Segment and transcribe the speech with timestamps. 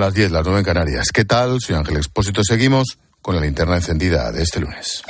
[0.00, 1.08] las 10, las 9 en Canarias.
[1.12, 1.60] ¿Qué tal?
[1.60, 2.42] Soy Ángel Expósito.
[2.42, 5.02] Seguimos con la linterna encendida de este lunes.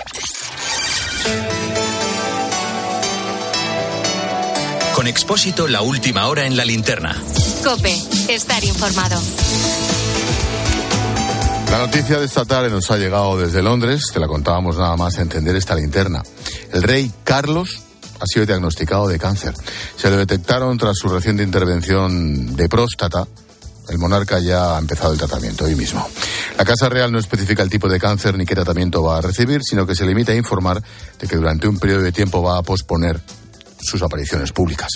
[4.94, 7.16] Con Expósito, la última hora en la linterna.
[7.64, 7.96] Cope,
[8.28, 9.20] estar informado.
[11.70, 15.16] La noticia de esta tarde nos ha llegado desde Londres, te la contábamos nada más
[15.18, 16.20] encender esta linterna.
[16.72, 17.80] El rey Carlos
[18.18, 19.54] ha sido diagnosticado de cáncer.
[19.96, 23.26] Se lo detectaron tras su reciente intervención de próstata.
[23.90, 26.08] El monarca ya ha empezado el tratamiento hoy mismo.
[26.56, 29.62] La Casa Real no especifica el tipo de cáncer ni qué tratamiento va a recibir,
[29.64, 30.80] sino que se limita a informar
[31.18, 33.20] de que durante un periodo de tiempo va a posponer
[33.80, 34.90] sus apariciones públicas.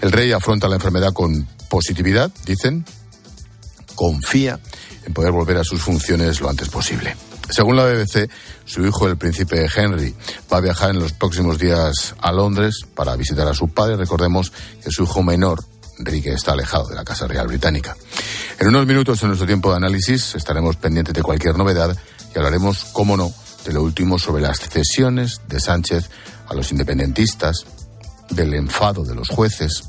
[0.00, 2.86] El rey afronta la enfermedad con positividad, dicen,
[3.94, 4.58] confía
[5.04, 7.14] en poder volver a sus funciones lo antes posible.
[7.50, 8.30] Según la BBC,
[8.64, 10.14] su hijo, el príncipe Henry,
[10.50, 13.96] va a viajar en los próximos días a Londres para visitar a su padre.
[13.96, 15.64] Recordemos que su hijo menor,
[16.00, 17.96] Enrique, está alejado de la Casa Real Británica.
[18.58, 21.96] En unos minutos, en nuestro tiempo de análisis, estaremos pendientes de cualquier novedad
[22.34, 23.32] y hablaremos, cómo no,
[23.64, 26.10] de lo último sobre las cesiones de Sánchez
[26.48, 27.66] a los independentistas,
[28.30, 29.84] del enfado de los jueces.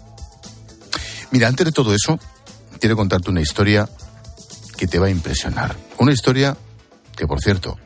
[1.32, 2.20] Mira, antes de todo eso,
[2.80, 3.88] quiero contarte una historia
[4.76, 5.76] que te va a impresionar.
[5.98, 6.58] Una historia
[7.16, 7.78] que por cierto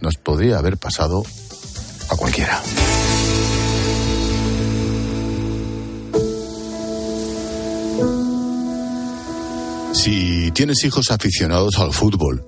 [0.00, 1.24] nos podría haber pasado
[2.10, 2.62] a cualquiera.
[9.92, 12.46] Si tienes hijos aficionados al fútbol,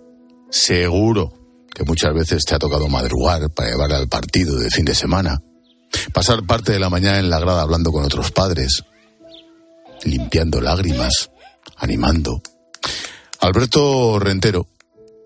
[0.50, 1.30] seguro
[1.74, 5.42] que muchas veces te ha tocado madrugar para llevar al partido de fin de semana,
[6.12, 8.82] pasar parte de la mañana en la grada hablando con otros padres,
[10.04, 11.30] limpiando lágrimas,
[11.76, 12.40] animando.
[13.40, 14.68] Alberto Rentero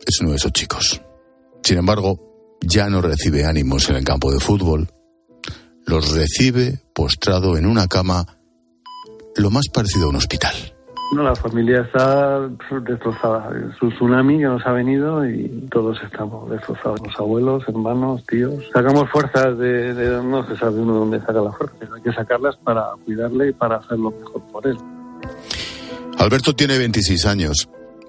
[0.04, 1.00] es uno de esos chicos.
[1.62, 4.92] Sin embargo, ya no recibe ánimos en el campo de fútbol.
[5.86, 8.38] Los recibe postrado en una cama
[9.36, 10.77] lo más parecido a un hospital.
[11.12, 12.40] No, la familia está
[12.86, 13.50] destrozada.
[13.56, 17.00] Es un tsunami que nos ha venido y todos estamos destrozados.
[17.02, 18.62] Los abuelos, hermanos, tíos.
[18.74, 21.88] Sacamos fuerzas de, no se sabe uno dónde saca las fuerzas.
[21.94, 24.76] Hay que sacarlas para cuidarle y para hacer lo mejor por él.
[26.18, 27.68] Alberto tiene 26 años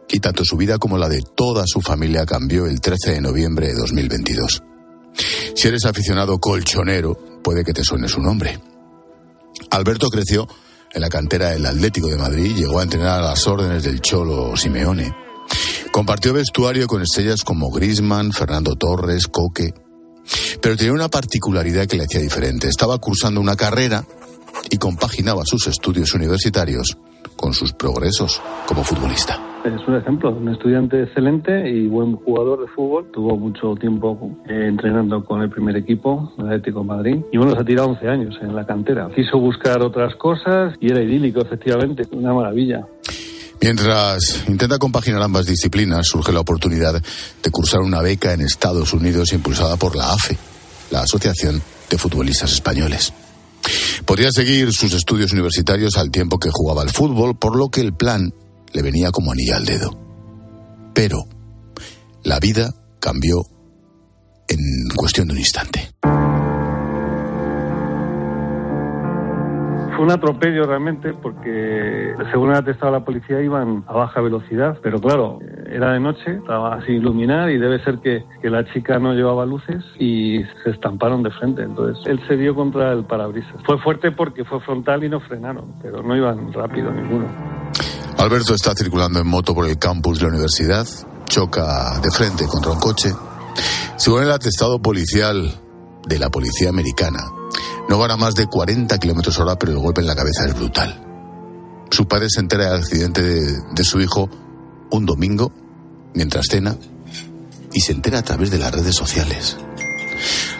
[0.09, 3.67] y tanto su vida como la de toda su familia cambió el 13 de noviembre
[3.67, 4.63] de 2022.
[5.55, 8.59] Si eres aficionado colchonero, puede que te suene su nombre.
[9.71, 10.47] Alberto creció
[10.91, 14.55] en la cantera del Atlético de Madrid, llegó a entrenar a las órdenes del Cholo
[14.57, 15.13] Simeone.
[15.91, 19.73] Compartió vestuario con estrellas como Grisman, Fernando Torres, Coque.
[20.61, 22.67] Pero tenía una particularidad que le hacía diferente.
[22.67, 24.05] Estaba cursando una carrera
[24.69, 26.97] y compaginaba sus estudios universitarios
[27.35, 29.48] con sus progresos como futbolista.
[29.65, 33.11] Es un ejemplo, un estudiante excelente y buen jugador de fútbol.
[33.11, 37.17] Tuvo mucho tiempo eh, entrenando con el primer equipo, el Atlético Madrid.
[37.31, 39.09] Y bueno, se ha tirado 11 años en la cantera.
[39.13, 42.03] Quiso buscar otras cosas y era idílico, efectivamente.
[42.11, 42.87] Una maravilla.
[43.61, 49.33] Mientras intenta compaginar ambas disciplinas, surge la oportunidad de cursar una beca en Estados Unidos
[49.33, 50.37] impulsada por la AFE,
[50.91, 53.11] la Asociación de Futbolistas Españoles.
[54.05, 57.93] Podría seguir sus estudios universitarios al tiempo que jugaba al fútbol, por lo que el
[57.93, 58.33] plan
[58.73, 59.89] le venía como anilla al dedo.
[60.93, 61.17] Pero
[62.23, 62.69] la vida
[62.99, 63.37] cambió
[64.47, 64.57] en
[64.95, 65.79] cuestión de un instante.
[69.95, 75.01] Fue un atropello realmente porque, según ha atestado la policía, iban a baja velocidad, pero
[75.01, 79.13] claro, era de noche, estaba sin iluminar y debe ser que, que la chica no
[79.13, 81.63] llevaba luces y se estamparon de frente.
[81.63, 83.61] Entonces él se dio contra el parabrisas.
[83.65, 87.25] Fue fuerte porque fue frontal y no frenaron, pero no iban rápido ninguno.
[88.19, 90.85] Alberto está circulando en moto por el campus de la universidad,
[91.29, 93.13] choca de frente contra un coche.
[93.95, 95.57] Según el atestado policial
[96.05, 97.19] de la policía americana,
[97.87, 100.53] no van a más de 40 kilómetros hora, pero el golpe en la cabeza es
[100.53, 101.01] brutal.
[101.91, 104.29] Su padre se entera del accidente de, de su hijo
[104.91, 105.53] un domingo,
[106.13, 106.75] mientras cena,
[107.71, 109.55] y se entera a través de las redes sociales.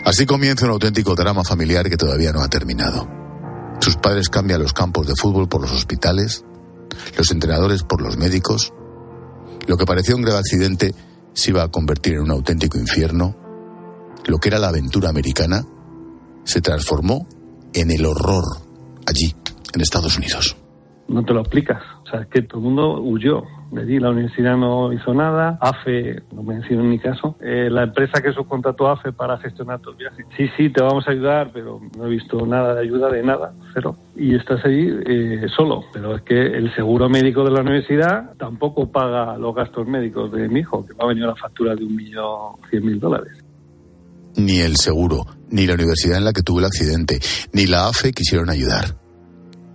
[0.05, 3.05] Así comienza un auténtico drama familiar que todavía no ha terminado.
[3.81, 6.45] Sus padres cambian los campos de fútbol por los hospitales,
[7.17, 8.73] los entrenadores por los médicos.
[9.67, 10.93] Lo que parecía un grave accidente
[11.33, 13.35] se iba a convertir en un auténtico infierno.
[14.25, 15.63] Lo que era la aventura americana
[16.43, 17.27] se transformó
[17.73, 18.43] en el horror
[19.07, 19.33] allí,
[19.73, 20.57] en Estados Unidos.
[21.07, 21.81] No te lo explicas.
[22.05, 23.43] O sea, es que todo el mundo huyó.
[23.71, 25.57] De allí la universidad no hizo nada.
[25.61, 29.79] AFE, no me en mi caso, eh, la empresa que subcontrató a AFE para gestionar
[29.79, 30.25] tus viajes.
[30.35, 33.53] Sí, sí, te vamos a ayudar, pero no he visto nada de ayuda de nada,
[33.73, 33.95] cero.
[34.15, 35.83] Y estás ahí eh, solo.
[35.93, 40.47] Pero es que el seguro médico de la universidad tampoco paga los gastos médicos de
[40.49, 43.33] mi hijo, que va a venir la factura de un millón cien mil dólares.
[44.35, 47.19] Ni el seguro, ni la universidad en la que tuve el accidente,
[47.53, 48.95] ni la AFE quisieron ayudar.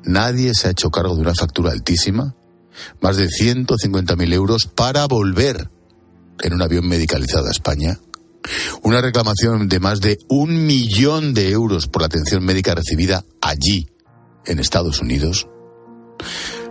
[0.05, 2.35] Nadie se ha hecho cargo de una factura altísima
[3.00, 5.71] más de 150.000 euros para volver
[6.43, 7.99] en un avión medicalizado a España.
[8.82, 13.88] Una reclamación de más de un millón de euros por la atención médica recibida allí,
[14.47, 15.49] en Estados Unidos.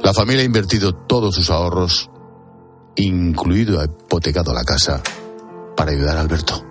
[0.04, 2.10] La familia ha invertido todos sus ahorros,
[2.96, 5.02] incluido ha hipotecado la casa,
[5.76, 6.64] para ayudar a Alberto.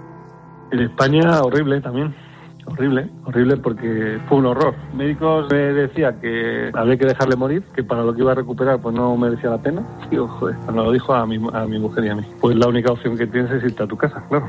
[0.71, 2.15] En España, horrible también.
[2.65, 4.75] Horrible, horrible porque fue un horror.
[4.95, 8.81] Médicos me decía que había que dejarle morir, que para lo que iba a recuperar
[8.81, 9.85] pues no merecía la pena.
[10.11, 12.23] Y joder, cuando lo dijo a mi, a mi mujer y a mí.
[12.41, 14.47] Pues la única opción que tienes es irte a tu casa, claro.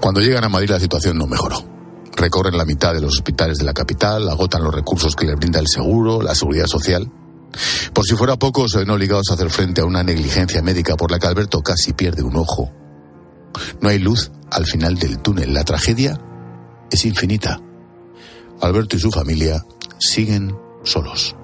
[0.00, 1.56] Cuando llegan a Madrid la situación no mejoró.
[2.16, 5.60] Recorren la mitad de los hospitales de la capital, agotan los recursos que les brinda
[5.60, 7.08] el seguro, la seguridad social.
[7.92, 11.10] Por si fuera poco, se ven obligados a hacer frente a una negligencia médica por
[11.10, 12.70] la que Alberto casi pierde un ojo.
[13.80, 15.54] No hay luz al final del túnel.
[15.54, 16.18] La tragedia
[16.90, 17.58] es infinita.
[18.60, 19.62] Alberto y su familia
[19.98, 21.36] siguen solos.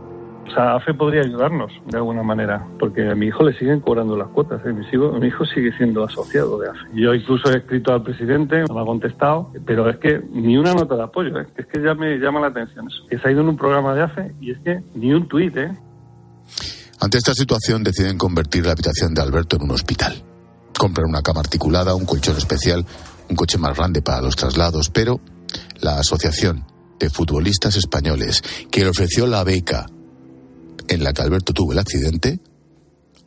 [0.47, 4.17] O sea, AFE podría ayudarnos de alguna manera, porque a mi hijo le siguen cobrando
[4.17, 4.61] las cuotas.
[4.65, 4.73] ¿eh?
[4.73, 6.79] Mi, hijo, mi hijo sigue siendo asociado de AFE.
[6.95, 10.95] Yo incluso he escrito al presidente, me ha contestado, pero es que ni una nota
[10.95, 11.47] de apoyo, ¿eh?
[11.57, 13.05] es que ya me llama la atención eso.
[13.09, 15.57] Que se ha ido en un programa de AFE y es que ni un tuit,
[15.57, 15.73] ¿eh?
[17.01, 20.15] Ante esta situación deciden convertir la habitación de Alberto en un hospital.
[20.79, 22.85] Compran una cama articulada, un colchón especial,
[23.29, 25.21] un coche más grande para los traslados, pero
[25.85, 26.65] la Asociación
[26.99, 29.87] de Futbolistas Españoles, que le ofreció la beca
[30.89, 32.41] en la que Alberto tuvo el accidente,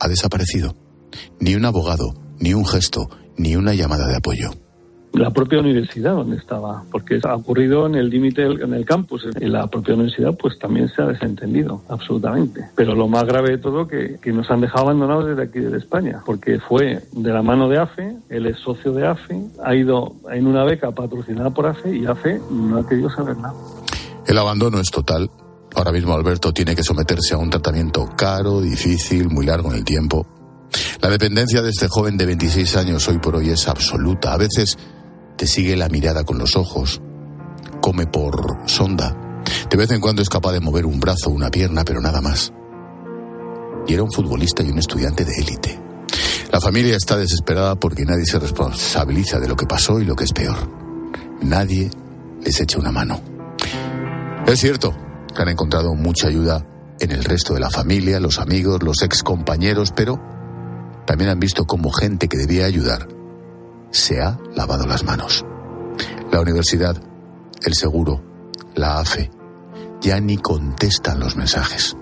[0.00, 0.74] ha desaparecido.
[1.38, 4.67] Ni un abogado, ni un gesto, ni una llamada de apoyo
[5.12, 9.26] la propia universidad donde estaba, porque ha ocurrido en el límite en el campus.
[9.40, 12.68] En la propia universidad pues también se ha desentendido, absolutamente.
[12.74, 15.78] Pero lo más grave de todo que, que nos han dejado abandonados desde aquí, desde
[15.78, 20.14] España, porque fue de la mano de AFE, él es socio de AFE, ha ido
[20.30, 23.54] en una beca patrocinada por AFE y AFE no ha querido saber nada.
[24.26, 25.30] El abandono es total.
[25.74, 29.84] Ahora mismo Alberto tiene que someterse a un tratamiento caro, difícil, muy largo en el
[29.84, 30.26] tiempo.
[31.00, 34.32] La dependencia de este joven de 26 años hoy por hoy es absoluta.
[34.32, 34.76] A veces
[35.38, 37.00] te sigue la mirada con los ojos,
[37.80, 39.16] come por sonda,
[39.70, 42.20] de vez en cuando es capaz de mover un brazo o una pierna, pero nada
[42.20, 42.52] más.
[43.86, 45.80] Y era un futbolista y un estudiante de élite.
[46.50, 50.24] La familia está desesperada porque nadie se responsabiliza de lo que pasó y lo que
[50.24, 50.56] es peor.
[51.40, 51.88] Nadie
[52.42, 53.20] les echa una mano.
[54.44, 54.92] Es cierto
[55.34, 56.66] que han encontrado mucha ayuda
[56.98, 60.20] en el resto de la familia, los amigos, los ex compañeros, pero
[61.06, 63.17] también han visto cómo gente que debía ayudar
[63.90, 65.44] se ha lavado las manos.
[66.30, 67.00] La universidad,
[67.64, 68.22] el seguro,
[68.74, 69.30] la AFE,
[70.00, 71.96] ya ni contestan los mensajes.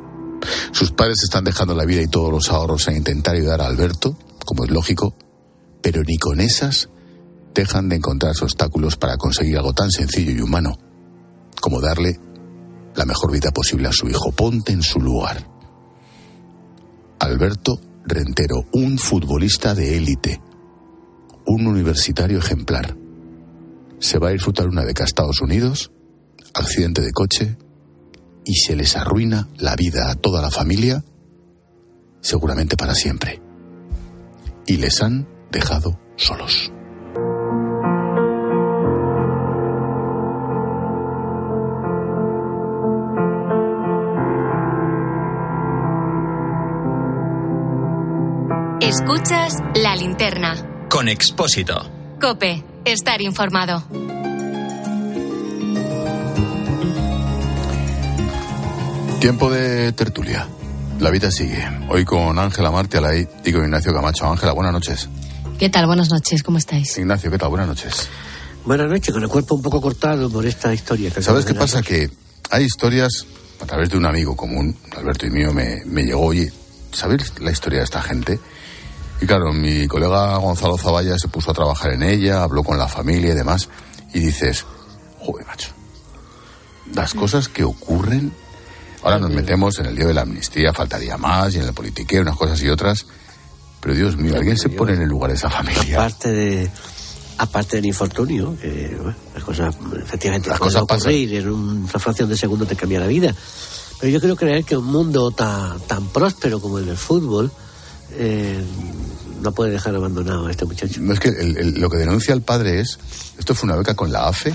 [0.73, 4.17] Sus padres están dejando la vida y todos los ahorros en intentar ayudar a Alberto,
[4.45, 5.17] como es lógico,
[5.83, 6.89] pero ni con esas
[7.55, 10.79] dejan de encontrarse obstáculos para conseguir algo tan sencillo y humano
[11.61, 12.21] como darle
[12.95, 14.31] la mejor vida posible a su hijo.
[14.33, 15.47] Ponte en su lugar.
[17.19, 20.41] Alberto Rentero, un futbolista de élite,
[21.47, 22.97] un universitario ejemplar.
[23.99, 25.91] Se va a disfrutar una beca a Estados Unidos,
[26.55, 27.57] accidente de coche,
[28.45, 31.05] y se les arruina la vida a toda la familia,
[32.21, 33.41] seguramente para siempre.
[34.67, 36.73] Y les han dejado solos.
[48.81, 51.91] Escuchas la linterna con Expósito.
[52.21, 53.85] Cope, estar informado.
[59.21, 60.47] Tiempo de tertulia.
[61.01, 61.63] La vida sigue.
[61.89, 64.31] Hoy con Ángela Marte Alay y con Ignacio Camacho.
[64.31, 65.09] Ángela, buenas noches.
[65.59, 65.87] ¿Qué tal?
[65.87, 66.97] Buenas noches, ¿cómo estáis?
[66.99, 67.49] Ignacio, ¿qué tal?
[67.49, 68.09] Buenas noches.
[68.65, 71.11] Buenas noches, con el cuerpo un poco cortado por esta historia.
[71.11, 71.83] Que ¿Sabes qué pasa?
[71.83, 72.11] Que
[72.51, 73.27] hay historias,
[73.61, 76.53] a través de un amigo común, Alberto y mío, me, me llegó, oye,
[76.93, 78.39] ¿sabes la historia de esta gente?
[79.21, 82.89] Y claro, mi colega Gonzalo Zavalla se puso a trabajar en ella, habló con la
[82.89, 83.69] familia y demás,
[84.13, 84.67] y dices,
[85.19, 85.71] joder, macho,
[86.93, 88.33] las cosas que ocurren,
[89.03, 92.23] ahora nos metemos en el lío de la amnistía, faltaría más, y en el politiqueo,
[92.23, 93.07] unas cosas y otras,
[93.81, 95.99] pero Dios mío, ¿alguien se pone en el lugar de esa familia?
[95.99, 96.71] Aparte de
[97.39, 101.13] aparte del infortunio, que bueno, las cosas efectivamente Las cosas pasan.
[101.13, 103.35] ocurrir, en una fracción de segundo te cambia la vida.
[104.01, 107.51] Pero yo quiero creer que un mundo tan, tan próspero como el del fútbol
[108.13, 108.63] eh,
[109.47, 111.01] no puede dejar abandonado a este muchacho.
[111.01, 112.99] No es que el- el- lo que denuncia el padre es,
[113.39, 114.55] esto fue una beca con la AFE,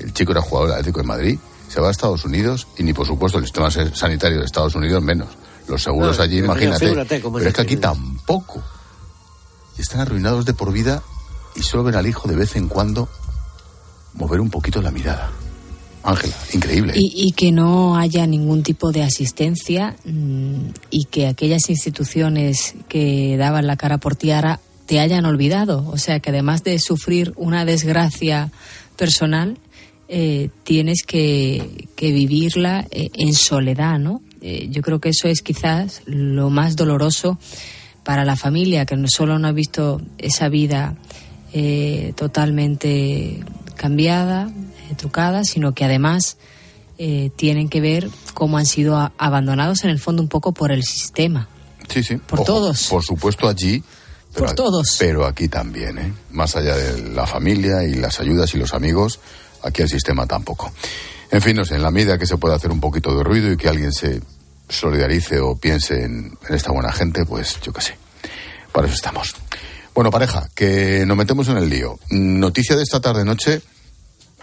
[0.00, 1.38] el chico era jugador Atlético de Madrid,
[1.68, 4.74] se va a Estados Unidos y ni por supuesto el sistema sa- sanitario de Estados
[4.74, 5.28] Unidos menos.
[5.68, 6.86] Los seguros No, allí, imagínate.
[7.38, 8.62] Pero es que aquí tampoco.
[9.76, 11.02] Y están arruinados de por vida
[11.54, 13.08] y solo ven al hijo de vez en cuando
[14.14, 15.30] mover un poquito la mirada.
[16.02, 16.92] Ángela, increíble.
[16.96, 23.66] Y, que no haya ningún tipo de asistencia mm, y que aquellas instituciones que daban
[23.66, 25.86] la cara por tiara te hayan olvidado.
[25.90, 28.50] O sea, que además de sufrir una desgracia
[28.96, 29.58] personal,
[30.08, 34.22] eh, tienes que, vivirla eh, en soledad, ¿no?
[34.40, 37.38] Eh, yo creo que eso es quizás lo más doloroso
[38.04, 40.96] para la familia, que no solo no ha visto esa vida
[42.14, 43.40] totalmente
[43.74, 44.52] cambiada,
[44.96, 46.36] trucada, sino que además
[47.36, 51.48] tienen que ver cómo han sido abandonados en el fondo un poco por el sistema.
[51.88, 52.16] Sí, sí.
[52.16, 52.88] Por todos.
[52.88, 53.84] Por supuesto allí
[54.34, 54.96] por todos.
[54.98, 56.12] Pero aquí también, ¿eh?
[56.30, 59.20] Más allá de la familia y las ayudas y los amigos,
[59.62, 60.72] aquí el sistema tampoco.
[61.30, 63.52] En fin, no sé, en la medida que se pueda hacer un poquito de ruido
[63.52, 64.22] y que alguien se
[64.68, 67.96] solidarice o piense en, esta buena gente, pues yo qué sé.
[68.72, 69.34] Para eso estamos.
[69.94, 71.98] Bueno, pareja, que nos metemos en el lío.
[72.10, 73.62] Noticia de esta tarde-noche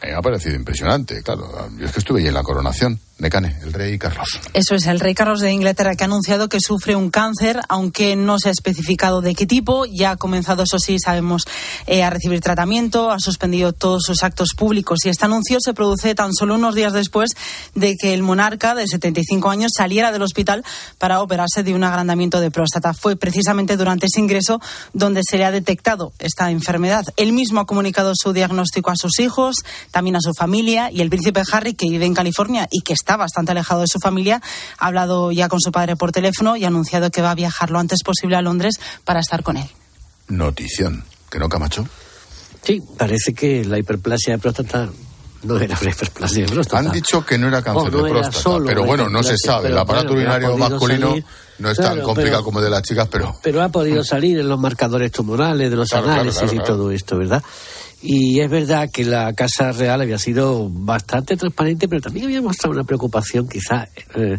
[0.01, 1.69] me ha parecido impresionante, claro.
[1.77, 2.99] Yo es que estuve allí en la coronación.
[3.17, 4.27] Necane, el rey Carlos.
[4.51, 8.17] Eso es, el rey Carlos de Inglaterra que ha anunciado que sufre un cáncer, aunque
[8.17, 9.85] no se ha especificado de qué tipo.
[9.85, 11.45] Ya ha comenzado, eso sí, sabemos,
[11.87, 16.13] eh, a recibir tratamiento, ha suspendido todos sus actos públicos y este anuncio se produce
[16.13, 17.31] tan solo unos días después
[17.73, 20.65] de que el monarca de 75 años saliera del hospital
[20.97, 22.93] para operarse de un agrandamiento de próstata.
[22.93, 24.59] Fue precisamente durante ese ingreso
[24.91, 27.05] donde se le ha detectado esta enfermedad.
[27.15, 29.55] Él mismo ha comunicado su diagnóstico a sus hijos,
[29.95, 33.15] también a su familia y el príncipe Harry, que vive en California y que está
[33.15, 34.41] bastante alejado de su familia,
[34.77, 37.71] ha hablado ya con su padre por teléfono y ha anunciado que va a viajar
[37.71, 39.69] lo antes posible a Londres para estar con él.
[40.27, 41.87] Notición, ¿que no, Camacho?
[42.61, 44.89] Sí, parece que la hiperplasia de próstata
[45.43, 46.79] no era una hiperplasia de próstata.
[46.79, 49.69] Han dicho que no era cáncer de próstata, pero bueno, no se sabe.
[49.69, 51.15] El aparato urinario masculino
[51.59, 53.33] no es tan complicado como el de las chicas, pero...
[53.41, 57.41] Pero ha podido salir en los marcadores tumorales, de los análisis y todo esto, ¿verdad?
[58.07, 62.75] Y es verdad que la Casa Real había sido bastante transparente, pero también había mostrado
[62.75, 64.38] una preocupación quizá eh,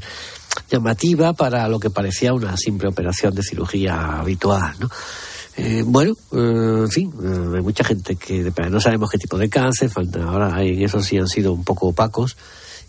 [0.71, 4.89] llamativa para lo que parecía una simple operación de cirugía habitual, ¿no?
[5.57, 7.13] Eh, bueno, eh, en fin,
[7.53, 9.91] hay mucha gente que no sabemos qué tipo de cáncer,
[10.25, 12.37] ahora en eso sí han sido un poco opacos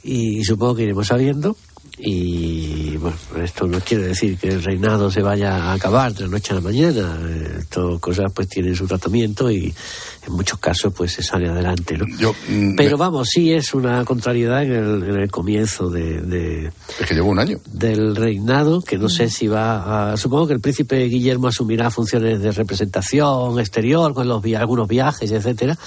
[0.03, 1.57] y supongo que iremos sabiendo
[1.99, 6.27] y bueno, esto no quiere decir que el reinado se vaya a acabar de la
[6.29, 7.17] noche a la mañana.
[7.57, 9.73] Estas cosas pues tienen su tratamiento y
[10.27, 12.05] en muchos casos pues se sale adelante, ¿no?
[12.49, 17.39] Mm, Pero vamos, sí es una contrariedad en el, comienzo de, Es que llevo un
[17.39, 17.57] año.
[17.65, 20.17] Del reinado, que no sé si va a...
[20.17, 25.77] Supongo que el príncipe Guillermo asumirá funciones de representación exterior con los algunos viajes, etcétera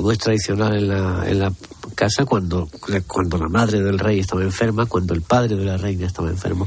[0.00, 1.52] como es tradicional en la, en la
[1.94, 2.70] casa cuando,
[3.06, 6.66] cuando la madre del rey estaba enferma, cuando el padre de la reina estaba enfermo.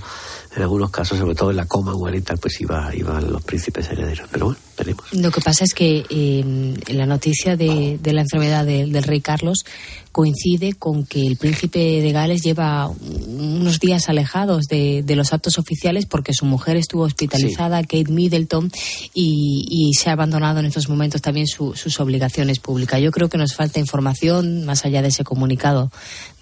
[0.56, 3.90] En algunos casos, sobre todo en la coma y tal, pues iba, iban los príncipes
[3.90, 4.30] herederos.
[4.32, 5.06] Pero bueno, veremos.
[5.14, 9.66] Lo que pasa es que eh, la noticia de, de la enfermedad del rey Carlos
[10.14, 16.06] coincide con que el príncipe de Gales lleva unos días alejados de, los actos oficiales
[16.06, 18.72] porque su mujer estuvo hospitalizada, Kate Middleton,
[19.14, 23.02] y, se ha abandonado en estos momentos también sus obligaciones públicas.
[23.02, 25.92] Yo creo que nos falta información más allá de ese comunicado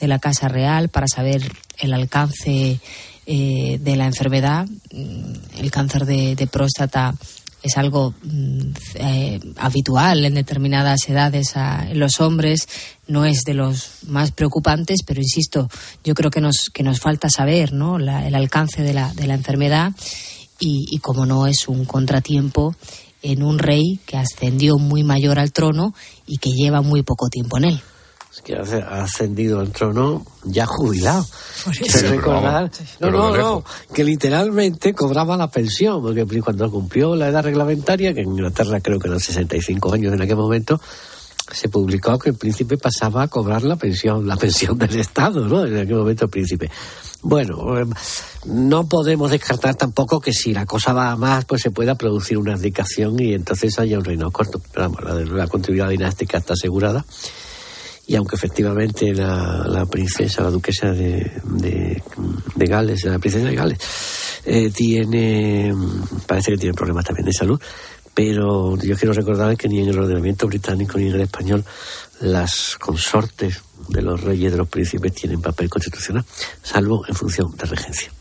[0.02, 1.42] de la Casa Real para saber
[1.80, 2.82] el alcance
[3.26, 4.68] eh, de la enfermedad.
[4.92, 7.16] El cáncer de próstata
[7.64, 12.68] es algo mm, eh, habitual en determinadas edades en los hombres,
[13.08, 15.70] no es de los más preocupantes, pero insisto,
[16.04, 17.98] yo creo que nos, que nos falta saber ¿no?
[17.98, 19.92] el alcance de la, de la enfermedad
[20.64, 22.76] y como no es un contratiempo
[23.24, 25.96] en un rey que ascendió muy mayor al trono
[26.28, 27.82] y que lleva muy poco tiempo en él
[28.44, 31.26] que ha ascendido al trono ya jubilado.
[32.10, 38.14] recordar, no, no, no, que literalmente cobraba la pensión, porque cuando cumplió la edad reglamentaria,
[38.14, 40.80] que en Inglaterra creo que eran 65 años en aquel momento,
[41.52, 45.66] se publicó que el príncipe pasaba a cobrar la pensión, la pensión del Estado, ¿no?
[45.66, 46.70] En aquel momento el príncipe.
[47.24, 47.92] Bueno, em,
[48.46, 52.38] no podemos descartar tampoco que si la cosa va a más, pues se pueda producir
[52.38, 54.62] una abdicación y entonces haya un reino corto.
[54.72, 57.06] Pero vamos, la, la continuidad dinástica está asegurada
[58.12, 63.80] y aunque efectivamente la, princesa, la duquesa de, de, Gales, la princesa de Gales,
[64.44, 65.74] eh, tiene,
[66.28, 67.58] parece que tiene problemas también de salud,
[68.14, 71.64] pero yo quiero recordar que ni en el ordenamiento británico ni en el español
[72.20, 76.26] las consortes de los reyes de los príncipes tienen papel constitucional,
[76.62, 78.12] salvo en función de regencia.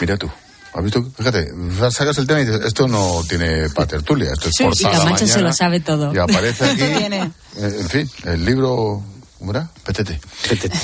[0.00, 0.30] Mira tú.
[0.78, 1.04] ¿Has visto?
[1.16, 1.52] Fíjate,
[1.90, 5.26] sacas el tema y dices, esto no tiene patertulia, esto es sí, portada y Camacho
[5.26, 6.14] se lo sabe todo.
[6.14, 9.02] Y aparece aquí, eh, en fin, el libro,
[9.40, 9.68] ¿cómo era?
[9.84, 10.20] Petete.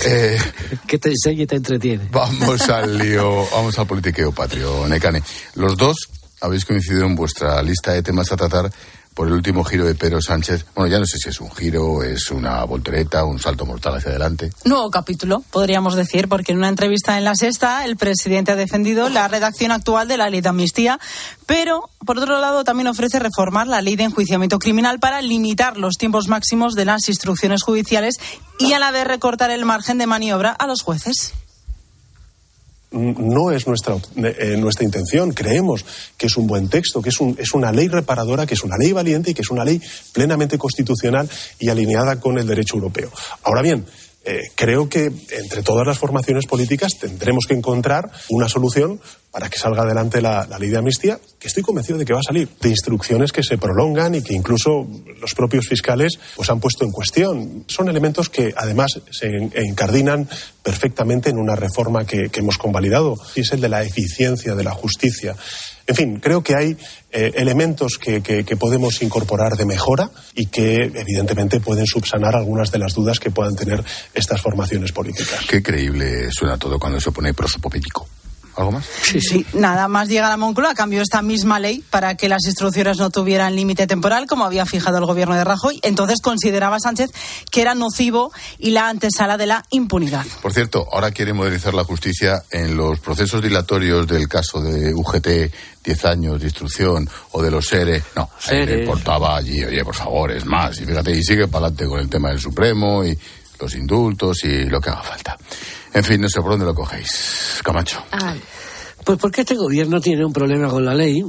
[0.04, 0.36] Eh,
[0.88, 2.08] que te enseña y te entretiene.
[2.10, 5.22] Vamos al lío, vamos al politiqueo patrio, Necane.
[5.54, 5.96] Los dos
[6.40, 8.72] habéis coincidido en vuestra lista de temas a tratar
[9.14, 10.66] por el último giro de Pedro Sánchez.
[10.75, 14.11] Bueno, ya no sé si es un giro, es una voltereta, un salto mortal hacia
[14.11, 14.50] adelante.
[14.64, 19.09] Nuevo capítulo, podríamos decir, porque en una entrevista en La Sexta el presidente ha defendido
[19.09, 20.99] la redacción actual de la ley de amnistía,
[21.47, 25.94] pero por otro lado también ofrece reformar la ley de enjuiciamiento criminal para limitar los
[25.94, 28.16] tiempos máximos de las instrucciones judiciales
[28.59, 31.35] y a la vez recortar el margen de maniobra a los jueces
[32.94, 35.32] no es nuestra, eh, nuestra intención.
[35.32, 35.84] Creemos
[36.16, 38.76] que es un buen texto, que es, un, es una ley reparadora, que es una
[38.78, 39.80] ley valiente y que es una ley
[40.12, 43.10] plenamente constitucional y alineada con el derecho europeo.
[43.42, 43.84] Ahora bien,
[44.24, 49.00] eh, creo que entre todas las formaciones políticas tendremos que encontrar una solución
[49.30, 52.22] para que salga adelante la, ley de amnistía, que estoy convencido de que va a
[52.22, 54.86] salir, de instrucciones que se prolongan y que incluso
[55.20, 57.64] los propios fiscales pues, han puesto en cuestión.
[57.66, 60.28] Son elementos que además se encardinan
[60.62, 64.64] perfectamente en una reforma que, que hemos convalidado, y es el de la eficiencia de
[64.64, 65.36] la justicia.
[65.86, 66.76] En fin, creo que hay
[67.10, 68.20] eh, elementos que,
[68.58, 73.54] podemos incorporar de mejora y que evidentemente pueden subsanar algunas de las dudas que puedan
[73.54, 75.40] tener estas formaciones políticas.
[75.48, 78.08] Qué creíble suena todo cuando se pone prosopopético.
[78.56, 78.84] ¿Algo más?
[79.02, 79.46] Sí, sí.
[79.54, 83.11] Nada más llega a la Moncloa, cambió esta misma ley para que las instrucciones no
[83.11, 85.80] tuvieran límite temporal, como había fijado el gobierno de Rajoy.
[85.82, 87.11] Entonces consideraba Sánchez
[87.50, 90.25] que era nocivo y la antesala de la impunidad.
[90.42, 95.52] Por cierto, ahora quiere modernizar la justicia en los procesos dilatorios del caso de UGT,
[95.84, 98.02] 10 años de instrucción, o de los SERE.
[98.16, 100.80] No, le importaba allí, oye, por favor, es más.
[100.80, 103.18] Y fíjate, y sigue para adelante con el tema del Supremo y
[103.64, 105.37] los indultos y lo que haga falta.
[105.92, 107.61] En fin, no sé por dónde lo cogéis.
[107.62, 108.02] Camacho.
[108.12, 108.35] Ah.
[109.04, 111.23] Pues porque este gobierno tiene un problema con la ley,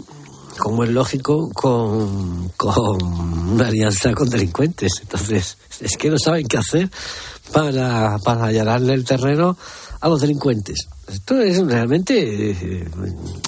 [0.57, 3.03] como es lógico, con, con
[3.51, 4.91] una alianza con delincuentes.
[5.01, 6.89] Entonces, es que no saben qué hacer
[7.51, 9.57] para, para allanarle el terreno
[9.99, 10.87] a los delincuentes.
[11.07, 12.87] Esto es realmente, eh,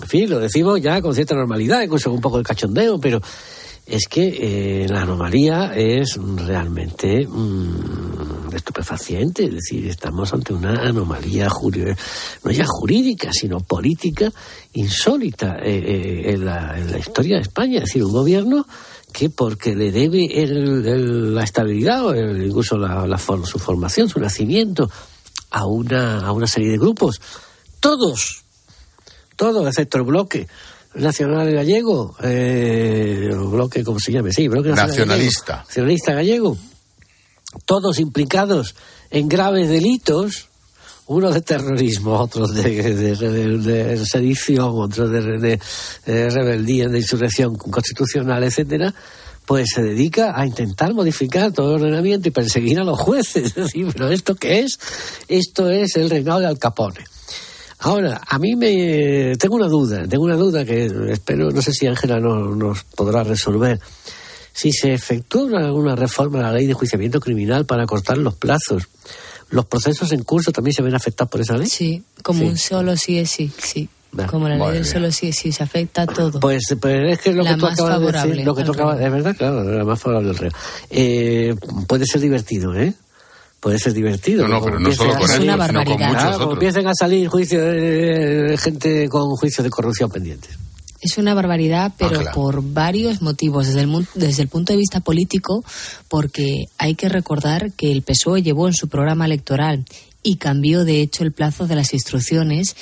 [0.02, 3.20] en fin, lo decimos ya con cierta normalidad, incluso un poco el cachondeo, pero
[3.88, 11.48] es que eh, la anomalía es realmente mm, estupefaciente, es decir, estamos ante una anomalía
[11.48, 14.32] no ya jurídica, sino política
[14.74, 18.68] insólita eh, eh, en, la, historia de España, es decir, un gobierno
[19.14, 24.92] que porque le debe la estabilidad o incluso la, su formación, su nacimiento
[25.50, 27.22] a una, a una serie de grupos,
[27.80, 28.44] todos,
[29.38, 30.48] todos excepto el bloque,
[30.94, 34.32] nacional gallego, eh, bloque, ¿cómo se llama?
[34.32, 35.64] Sí, bloque nacionalista.
[35.68, 36.58] nacionalista gallego,
[37.66, 38.76] todos implicados
[39.10, 40.50] en graves delitos,
[41.08, 45.60] unos de terrorismo, otros de, sedición, otros de,
[46.06, 48.94] rebeldía, de insurrección constitucional, etcétera,
[49.46, 53.54] pues se dedica a intentar modificar todo el ordenamiento y perseguir a los jueces.
[53.94, 54.78] pero ¿esto qué es?
[55.30, 57.06] Esto es el reinado de Al Capone.
[57.80, 61.86] Ahora, a mí me tengo una duda, tengo una duda que espero, no sé si
[61.86, 63.80] Ángela nos podrá resolver.
[64.52, 68.88] Si se efectúa alguna reforma a la ley de juiciamiento criminal para cortar los plazos,
[69.52, 71.68] ¿los procesos en curso también se ven afectados por esa ley?
[71.68, 73.88] Sí, como un solo sí es sí, sí.
[74.28, 76.40] Como la ley del solo sí es sí, se afecta a todo.
[76.40, 79.12] Pues, pues es que lo que tú acabas de decir, lo que tú acabas, es
[79.12, 80.52] verdad, claro, la más favorable del reo.
[80.90, 81.56] Eh,
[81.88, 82.96] puede ser divertido, ¿eh?
[83.68, 84.48] Puede ser divertido.
[84.48, 86.54] No, no, pero no solo con él, sino con muchos otros.
[86.54, 90.58] Empiecen a salir juicios de, gente con juicios de corrupción pendientes.
[91.02, 93.68] Es una barbaridad, pero por varios motivos.
[93.68, 95.66] Desde el, desde el punto de vista político,
[96.08, 99.84] porque hay que recordar que el PSOE llevó en su programa electoral
[100.24, 102.78] y cambió, de hecho, el plazo de las instrucciones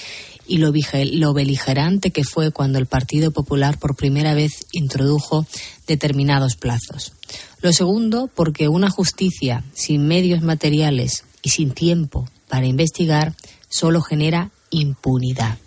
[0.48, 0.72] y lo,
[1.12, 5.46] lo beligerante que fue cuando el Partido Popular por primera vez introdujo
[5.88, 7.14] determinados plazos.
[7.62, 13.34] Lo segundo, porque una justicia sin medios materiales y sin tiempo para investigar
[13.70, 15.58] solo genera impunidad.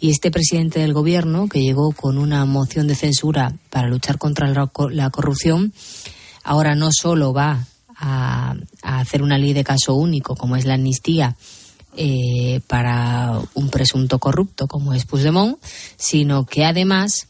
[0.00, 4.48] Y este presidente del gobierno, que llegó con una moción de censura para luchar contra
[4.48, 5.72] la corrupción,
[6.42, 7.66] ahora no solo va
[7.96, 11.36] a, hacer una ley de caso único, como es la amnistía,
[11.96, 15.58] eh, para un presunto corrupto como es Puigdemont,
[15.96, 17.26] sino que además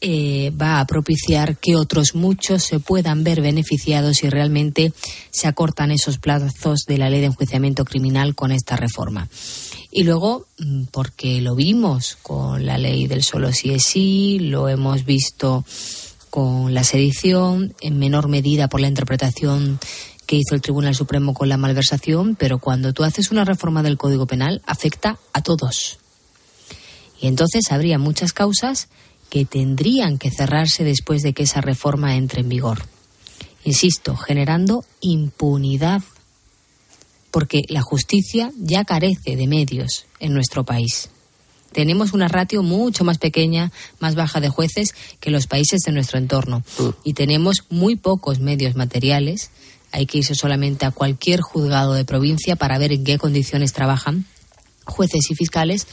[0.00, 4.92] eh, va a propiciar que otros muchos se puedan ver beneficiados si realmente
[5.30, 9.28] se acortan esos plazos de la ley de enjuiciamiento criminal con esta reforma.
[9.90, 14.68] Y luego, mm, porque lo vimos con la ley del solo sí es sí, lo
[14.68, 15.64] hemos visto
[16.30, 19.80] con la sedición, en menor medida por la interpretación
[20.28, 23.96] que hizo el Tribunal Supremo con la malversación, pero cuando tú haces una reforma del
[23.96, 26.00] Código Penal afecta a todos.
[27.18, 28.88] Y entonces habría muchas causas
[29.30, 32.82] que tendrían que cerrarse después de que esa reforma entre en vigor.
[33.64, 36.02] Insisto, generando impunidad,
[37.30, 41.08] porque la justicia ya carece de medios en nuestro país.
[41.72, 46.18] Tenemos una ratio mucho más pequeña, más baja de jueces que los países de nuestro
[46.18, 46.62] entorno.
[46.78, 46.88] Mm.
[47.04, 49.50] Y tenemos muy pocos medios materiales.
[49.92, 54.26] Hay que irse solamente a cualquier juzgado de provincia para ver en qué condiciones trabajan
[54.88, 55.86] jueces y fiscales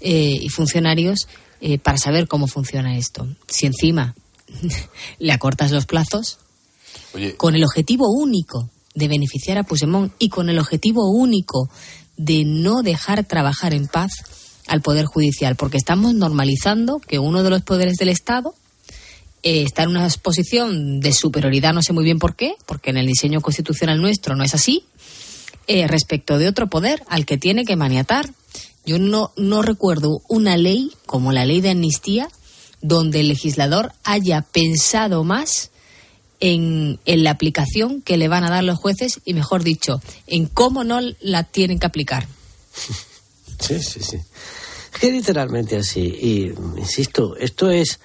[0.00, 1.28] eh, y funcionarios
[1.60, 3.26] eh, para saber cómo funciona esto.
[3.48, 4.14] Si encima
[5.18, 6.38] le acortas los plazos,
[7.14, 11.68] Oye, con el objetivo único de beneficiar a Puigdemont y con el objetivo único
[12.16, 14.10] de no dejar trabajar en paz
[14.66, 18.54] al Poder Judicial, porque estamos normalizando que uno de los poderes del Estado
[19.42, 22.96] eh, está en una posición de superioridad, no sé muy bien por qué, porque en
[22.96, 24.84] el diseño constitucional nuestro no es así,
[25.66, 28.30] eh, respecto de otro poder al que tiene que maniatar.
[28.84, 32.28] Yo no, no recuerdo una ley como la ley de amnistía
[32.80, 35.70] donde el legislador haya pensado más
[36.40, 40.46] en, en la aplicación que le van a dar los jueces y, mejor dicho, en
[40.46, 42.26] cómo no la tienen que aplicar.
[43.60, 44.16] Sí, sí, sí.
[44.94, 46.00] Es que literalmente así.
[46.00, 47.98] Y, insisto, esto es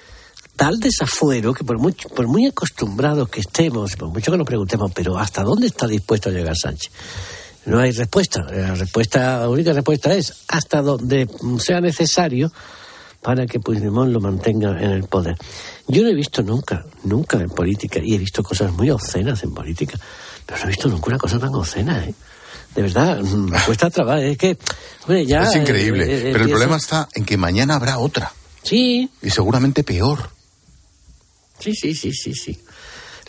[0.56, 4.92] tal desafuero que por, mucho, por muy acostumbrados que estemos, por mucho que nos preguntemos,
[4.94, 6.92] pero ¿hasta dónde está dispuesto a llegar Sánchez?
[7.66, 8.42] No hay respuesta.
[8.52, 12.52] La respuesta, la única respuesta es hasta donde sea necesario
[13.22, 15.38] para que Puigdemont lo mantenga en el poder.
[15.88, 19.54] Yo no he visto nunca, nunca en política, y he visto cosas muy obscenas en
[19.54, 19.98] política,
[20.46, 22.14] pero no he visto nunca una cosa tan obscena, ¿eh?
[22.76, 24.24] De verdad, me cuesta trabajar.
[24.24, 24.58] Es que,
[25.04, 25.44] hombre, ya...
[25.44, 26.04] es increíble.
[26.06, 28.34] eh, eh, Pero el problema está en que mañana habrá otra.
[28.64, 30.30] Sí, Y seguramente peor.
[31.64, 32.58] Sí, sí, sí, sí, sí.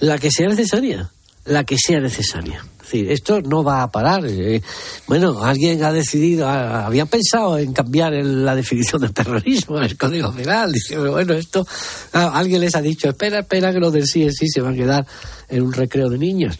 [0.00, 1.10] La que sea necesaria,
[1.44, 2.64] la que sea necesaria.
[2.92, 4.24] Esto no va a parar.
[4.26, 4.62] eh.
[5.08, 9.96] Bueno, alguien ha decidido, ha- había pensado en cambiar la definición del terrorismo en el
[9.96, 10.70] Código Penal.
[10.72, 11.66] Dice, bueno, esto,
[12.12, 15.06] alguien les ha dicho, espera, espera, que los del sí sí se van a quedar
[15.48, 16.56] en un recreo de niños.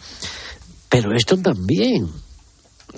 [0.89, 2.09] Pero esto también,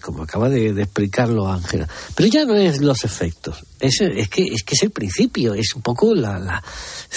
[0.01, 1.87] como acaba de, explicarlo Ángela.
[2.15, 5.81] Pero ya no es los efectos, es, que, es que es el principio, es un
[5.81, 6.63] poco la, la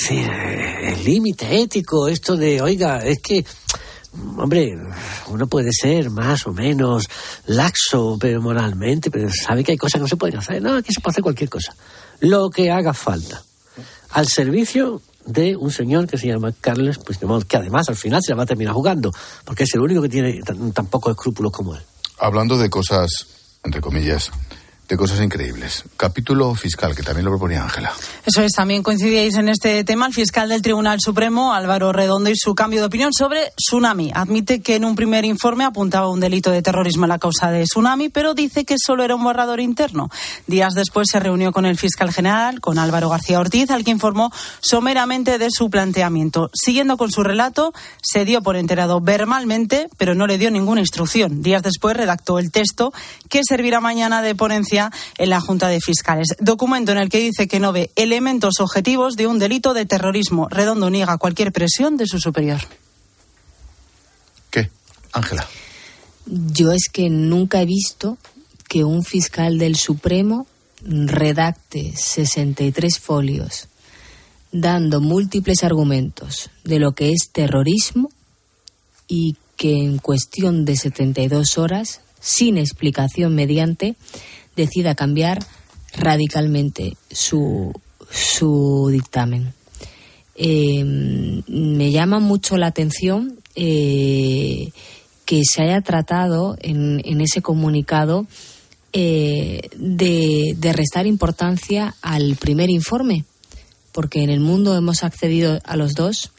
[0.09, 3.45] el límite ético, esto de, oiga, es que,
[4.37, 4.77] hombre,
[5.29, 7.09] uno puede ser más o menos
[7.47, 10.63] laxo, pero moralmente, pero sabe que hay cosas que no se pueden hacer.
[10.63, 11.75] No, aquí se puede hacer cualquier cosa.
[12.21, 13.43] Lo que haga falta.
[14.11, 18.33] Al servicio de un señor que se llama Carles Puigdemont, que además al final se
[18.33, 19.13] la va a terminar jugando,
[19.45, 21.83] porque es el único que tiene tan, tan pocos escrúpulos como él.
[22.21, 23.09] Hablando de cosas,
[23.65, 24.31] entre comillas,
[24.91, 25.85] de cosas increíbles.
[25.97, 27.93] Capítulo fiscal, que también lo proponía Ángela.
[28.27, 30.09] Eso es, también coincidíais en este tema.
[30.09, 34.11] El fiscal del Tribunal Supremo, Álvaro Redondo, y su cambio de opinión sobre Tsunami.
[34.13, 37.63] Admite que en un primer informe apuntaba un delito de terrorismo a la causa de
[37.63, 40.11] Tsunami, pero dice que solo era un borrador interno.
[40.49, 44.33] Días después se reunió con el fiscal general, con Álvaro García Ortiz, al que informó
[44.61, 46.51] someramente de su planteamiento.
[46.53, 47.73] Siguiendo con su relato,
[48.03, 51.43] se dio por enterado verbalmente, pero no le dio ninguna instrucción.
[51.43, 52.93] Días después redactó el texto
[53.29, 54.80] que servirá mañana de ponencia
[55.19, 56.29] en la Junta de Fiscales.
[56.39, 60.49] Documento en el que dice que no ve elementos objetivos de un delito de terrorismo.
[60.49, 62.61] Redondo niega cualquier presión de su superior.
[64.51, 64.71] ¿Qué?
[65.13, 65.47] Ángela.
[66.27, 68.17] Yo es que nunca he visto
[68.69, 70.47] que un fiscal del Supremo
[70.83, 73.69] redacte 63 folios
[74.53, 78.11] dando múltiples argumentos de lo que es terrorismo
[79.07, 83.97] y que en cuestión de 72 horas, sin explicación mediante,
[84.57, 85.39] decida cambiar
[85.93, 87.73] radicalmente su,
[88.11, 89.53] su dictamen.
[90.35, 94.71] Eh, me llama mucho la atención eh,
[95.27, 98.27] que se haya tratado en, en ese comunicado
[98.93, 103.25] eh, de, de restar importancia al primer informe,
[103.93, 106.33] porque en el mundo hemos accedido a los dos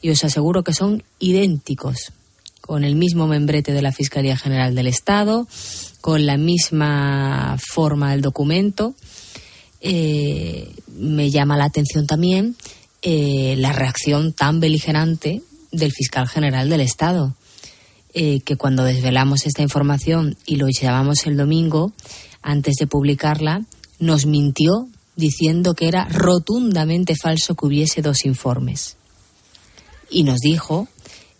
[0.00, 2.12] y os aseguro que son idénticos,
[2.60, 5.46] con el mismo membrete de la Fiscalía General del Estado,
[6.00, 8.94] con la misma forma del documento.
[9.80, 12.56] Eh, me llama la atención también
[13.02, 17.34] eh, la reacción tan beligerante del fiscal general del Estado,
[18.12, 21.92] eh, que cuando desvelamos esta información y lo llevamos el domingo,
[22.42, 23.64] antes de publicarla,
[23.98, 28.96] nos mintió diciendo que era rotundamente falso que hubiese dos informes.
[30.10, 30.88] Y nos dijo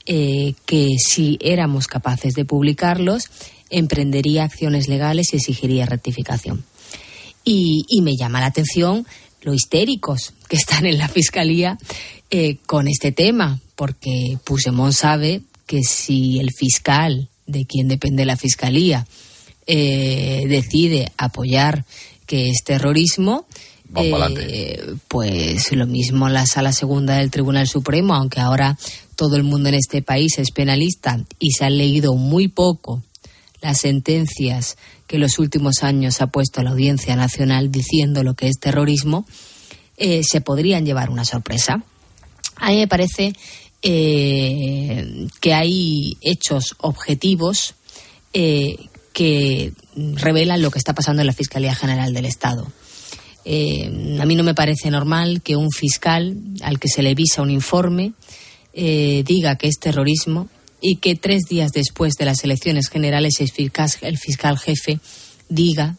[0.07, 3.31] que si éramos capaces de publicarlos,
[3.71, 6.65] emprendería acciones legales y exigiría rectificación.
[7.45, 9.07] Y, y me llama la atención
[9.43, 11.79] lo histéricos que están en la fiscalía
[12.31, 18.37] eh, con este tema, porque Puigdemont sabe que si el fiscal, de quien depende la
[18.37, 19.07] fiscalía,
[19.67, 21.85] eh, decide apoyar
[22.27, 23.47] que es terrorismo,
[23.97, 28.79] eh, pues lo mismo la sala segunda del Tribunal Supremo, aunque ahora
[29.17, 33.03] todo el mundo en este país es penalista y se han leído muy poco
[33.61, 38.49] las sentencias que en los últimos años ha puesto la Audiencia Nacional diciendo lo que
[38.49, 39.27] es terrorismo,
[39.97, 41.83] eh, se podrían llevar una sorpresa.
[42.57, 43.33] A mí me parece
[43.83, 47.75] eh, que hay hechos objetivos
[48.33, 48.77] eh,
[49.13, 52.67] que revelan lo que está pasando en la Fiscalía General del Estado.
[53.45, 57.51] a mí no me parece normal que un fiscal al que se le visa un
[57.51, 58.13] informe
[58.73, 60.49] diga que es terrorismo
[60.81, 63.51] y que tres días después de las elecciones generales el
[64.19, 65.01] fiscal, jefe
[65.49, 65.97] diga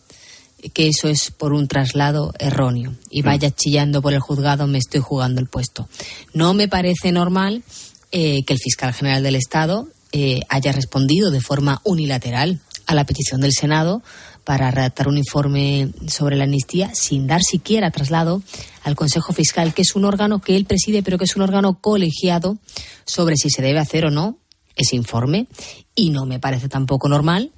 [0.73, 3.25] que eso es por un traslado erróneo y mm.
[3.25, 5.87] vaya chillando por el juzgado me estoy jugando el puesto.
[6.33, 7.63] No me parece normal
[8.11, 13.05] eh, que el fiscal general del Estado eh, haya respondido de forma unilateral a la
[13.05, 14.03] petición del Senado
[14.43, 18.41] para redactar un informe sobre la amnistía sin dar siquiera traslado
[18.83, 21.79] al Consejo Fiscal, que es un órgano que él preside, pero que es un órgano
[21.79, 22.57] colegiado
[23.05, 24.37] sobre si se debe hacer o no
[24.81, 25.47] ese informe
[25.95, 27.51] y no me parece tampoco normal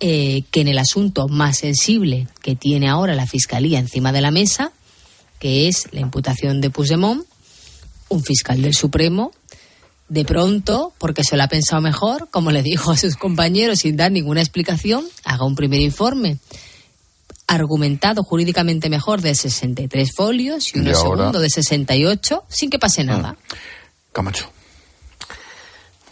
[0.00, 4.32] eh, que en el asunto más sensible que tiene ahora la Fiscalía encima de la
[4.32, 4.72] mesa,
[5.38, 7.24] que es la imputación de Puigdemont,
[8.08, 9.32] un fiscal del Supremo,
[10.08, 13.96] de pronto, porque se lo ha pensado mejor, como le dijo a sus compañeros sin
[13.96, 16.38] dar ninguna explicación, haga un primer informe
[17.46, 23.32] argumentado jurídicamente mejor de 63 folios y uno segundo de 68 sin que pase nada.
[23.32, 23.36] Mm.
[24.12, 24.50] Camacho.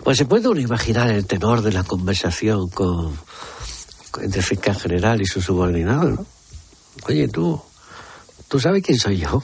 [0.04, 3.18] Pues se puede uno imaginar el tenor de la conversación con,
[4.20, 6.26] entre el fiscal general y su subordinado, ¿no?
[7.06, 7.60] Oye, tú,
[8.48, 9.42] ¿tú sabes quién soy yo?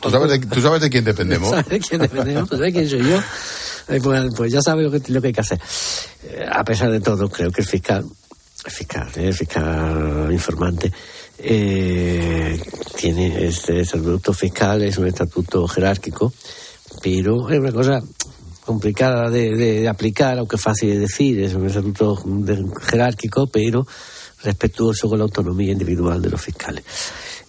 [0.00, 1.50] ¿Tú sabes, de, ¿Tú sabes de quién dependemos?
[1.50, 2.48] ¿Sabes de quién dependemos?
[2.48, 3.18] ¿Tú sabes quién soy yo?
[3.88, 5.60] Eh, pues, pues, ya sabes lo que, lo que hay que hacer.
[6.24, 8.04] Eh, a pesar de todo, creo que el fiscal,
[8.64, 10.92] el fiscal, el fiscal informante,
[11.38, 12.60] eh,
[12.96, 16.32] tiene este estatuto fiscal, es un estatuto jerárquico,
[17.02, 18.02] pero es una cosa
[18.68, 22.22] complicada de, aplicar, aunque fácil de decir, es un estatuto
[22.82, 23.86] jerárquico, pero
[24.44, 26.84] respetuoso con la autonomía individual de los fiscales.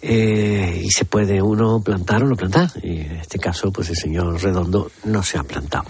[0.01, 2.71] Eh, y se puede uno plantar o no plantar.
[2.81, 5.83] Y en este caso, pues el señor Redondo no se ha plantado.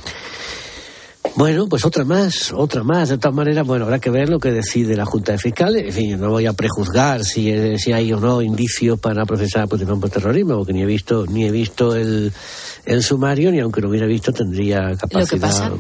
[1.36, 3.10] Bueno, pues otra más, otra más.
[3.10, 5.86] De todas maneras, bueno, habrá que ver lo que decide la Junta de Fiscales.
[5.86, 10.10] En fin, no voy a prejuzgar si, si hay o no indicios para procesar por
[10.10, 12.34] terrorismo, porque ni he visto, ni he visto el,
[12.86, 15.22] el sumario, ni aunque lo hubiera visto tendría capacidad.
[15.22, 15.72] Lo que pasa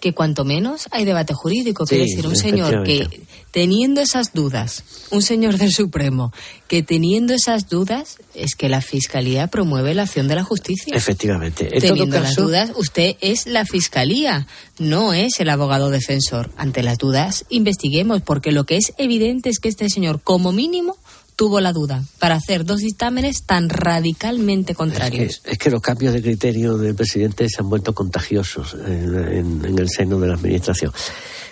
[0.00, 5.22] que cuanto menos hay debate jurídico, quiere decir, un señor que teniendo esas dudas, un
[5.22, 6.32] señor del Supremo,
[6.68, 10.94] que teniendo esas dudas es que la Fiscalía promueve la acción de la justicia.
[10.94, 11.66] Efectivamente.
[11.80, 14.46] teniendo las dudas, usted es la Fiscalía,
[14.78, 16.50] no es el abogado defensor.
[16.56, 20.96] Ante las dudas, investiguemos, porque lo que es evidente es que este señor, como mínimo,
[21.38, 25.40] tuvo la duda para hacer dos dictámenes tan radicalmente contrarios.
[25.44, 30.18] Es que, los cambios de criterio del presidente se han vuelto contagiosos en, el seno
[30.18, 30.92] de la Administración.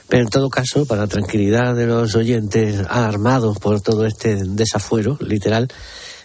[0.08, 5.18] Pero en todo caso, para la tranquilidad de los oyentes armados por todo este desafuero,
[5.20, 5.68] literal,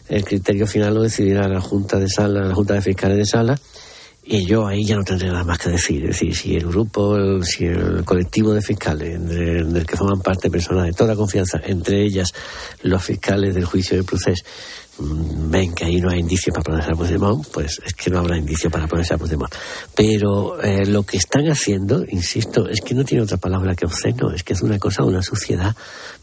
[0.10, 3.60] el criterio final lo decidirá la Junta de Sala, la Junta de Fiscales de Sala,
[4.34, 6.04] y yo ahí ya no tendré nada más que decir.
[6.04, 10.86] Es decir, si el grupo, si el colectivo de fiscales del, que forman parte personas
[10.86, 12.34] de toda confianza, entre ellas
[12.84, 14.46] los fiscales del juicio de proceso,
[15.00, 18.20] mm, ven que ahí no hay indicio para procesar a Puigdemont, pues es que no
[18.20, 19.54] habrá indicio para procesar a Puigdemont.
[19.94, 24.32] Pero eh, lo que están haciendo, insisto, es que no tiene otra palabra que obsceno,
[24.32, 25.76] es que es una cosa, una suciedad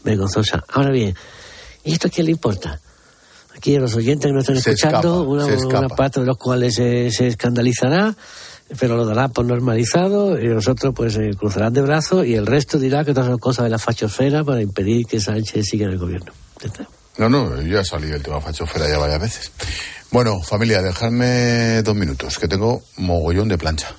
[0.03, 0.63] vergonzosa.
[0.69, 1.13] Ahora bien,
[1.83, 2.79] ¿y esto a quién le importa?
[3.59, 8.15] Aquí a los oyentes que nos están escuchando, una, parte de los cuales se, escandalizará,
[8.79, 12.79] pero lo dará por normalizado y nosotros pues eh, cruzarán de brazos y el resto
[12.79, 15.97] dirá que todas son cosas de la fachosfera para impedir que Sánchez siga en el
[15.97, 16.31] gobierno.
[17.17, 19.51] No, no, yo ya salí del tema fachosfera ya varias veces.
[20.09, 23.93] Bueno, familia, dejadme dos minutos, que tengo mogollón de plancha.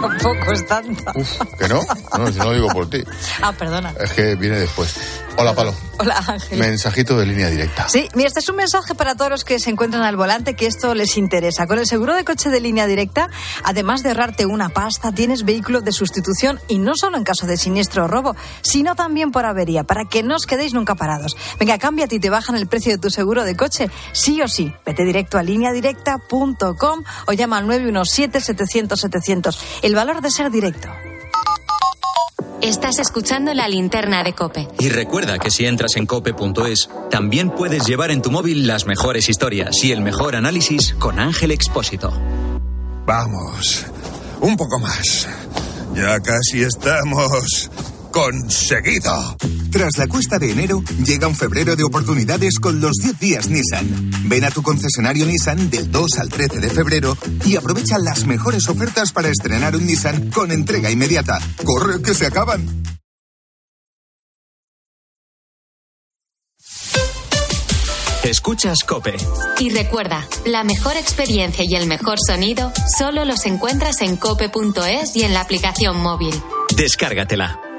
[0.00, 1.12] Tampoco es tanta.
[1.58, 1.80] ¿Que no?
[2.18, 3.02] No, si no lo digo por ti.
[3.42, 3.92] Ah, perdona.
[3.98, 5.23] Es que viene después.
[5.36, 5.74] Hola, Palo.
[5.98, 6.58] Hola, Ángel.
[6.58, 7.88] Mensajito de línea directa.
[7.88, 10.66] Sí, mira, este es un mensaje para todos los que se encuentran al volante que
[10.66, 11.66] esto les interesa.
[11.66, 13.28] Con el seguro de coche de línea directa,
[13.64, 17.56] además de ahorrarte una pasta, tienes vehículo de sustitución y no solo en caso de
[17.56, 21.36] siniestro o robo, sino también por avería, para que no os quedéis nunca parados.
[21.58, 24.72] Venga, cámbiate y te bajan el precio de tu seguro de coche, sí o sí.
[24.86, 29.58] Vete directo a lineadirecta.com o llama al 917-700-700.
[29.82, 30.88] El valor de ser directo.
[32.62, 34.68] Estás escuchando la linterna de Cope.
[34.78, 39.28] Y recuerda que si entras en cope.es, también puedes llevar en tu móvil las mejores
[39.28, 42.12] historias y el mejor análisis con Ángel Expósito.
[43.06, 43.84] Vamos,
[44.40, 45.28] un poco más.
[45.94, 47.70] Ya casi estamos
[48.14, 49.36] conseguido.
[49.72, 54.28] Tras la cuesta de enero, llega un febrero de oportunidades con los 10 días Nissan.
[54.28, 58.68] Ven a tu concesionario Nissan del 2 al 13 de febrero y aprovecha las mejores
[58.68, 61.40] ofertas para estrenar un Nissan con entrega inmediata.
[61.64, 62.84] ¡Corre que se acaban!
[68.22, 69.16] Escuchas Cope.
[69.58, 75.24] Y recuerda, la mejor experiencia y el mejor sonido solo los encuentras en cope.es y
[75.24, 76.34] en la aplicación móvil.
[76.76, 77.73] Descárgatela.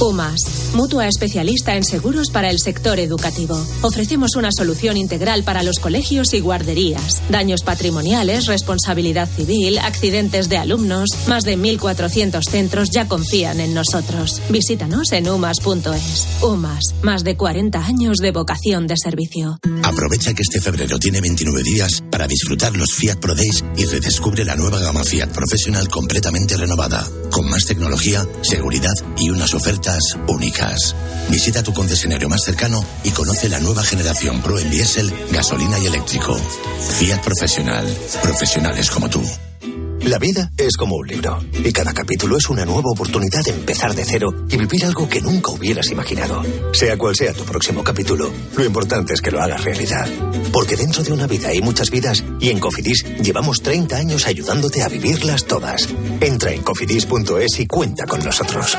[0.00, 3.60] UMAS, mutua especialista en seguros para el sector educativo.
[3.82, 7.20] Ofrecemos una solución integral para los colegios y guarderías.
[7.30, 11.08] Daños patrimoniales, responsabilidad civil, accidentes de alumnos.
[11.26, 14.40] Más de 1.400 centros ya confían en nosotros.
[14.50, 16.28] Visítanos en umas.es.
[16.42, 19.58] UMAS, más de 40 años de vocación de servicio.
[19.82, 24.44] Aprovecha que este febrero tiene 29 días para disfrutar los Fiat Pro Days y redescubre
[24.44, 29.87] la nueva gama Fiat Professional completamente renovada, con más tecnología, seguridad y unas ofertas
[30.26, 30.94] únicas.
[31.28, 35.86] Visita tu concesionario más cercano y conoce la nueva generación Pro en diésel, gasolina y
[35.86, 36.36] eléctrico.
[36.98, 37.86] Fiat Profesional.
[38.22, 39.22] Profesionales como tú.
[40.02, 43.94] La vida es como un libro y cada capítulo es una nueva oportunidad de empezar
[43.94, 46.42] de cero y vivir algo que nunca hubieras imaginado.
[46.72, 50.08] Sea cual sea tu próximo capítulo, lo importante es que lo hagas realidad.
[50.52, 54.82] Porque dentro de una vida hay muchas vidas y en Cofidis llevamos 30 años ayudándote
[54.82, 55.88] a vivirlas todas.
[56.20, 58.78] Entra en cofidis.es y cuenta con nosotros.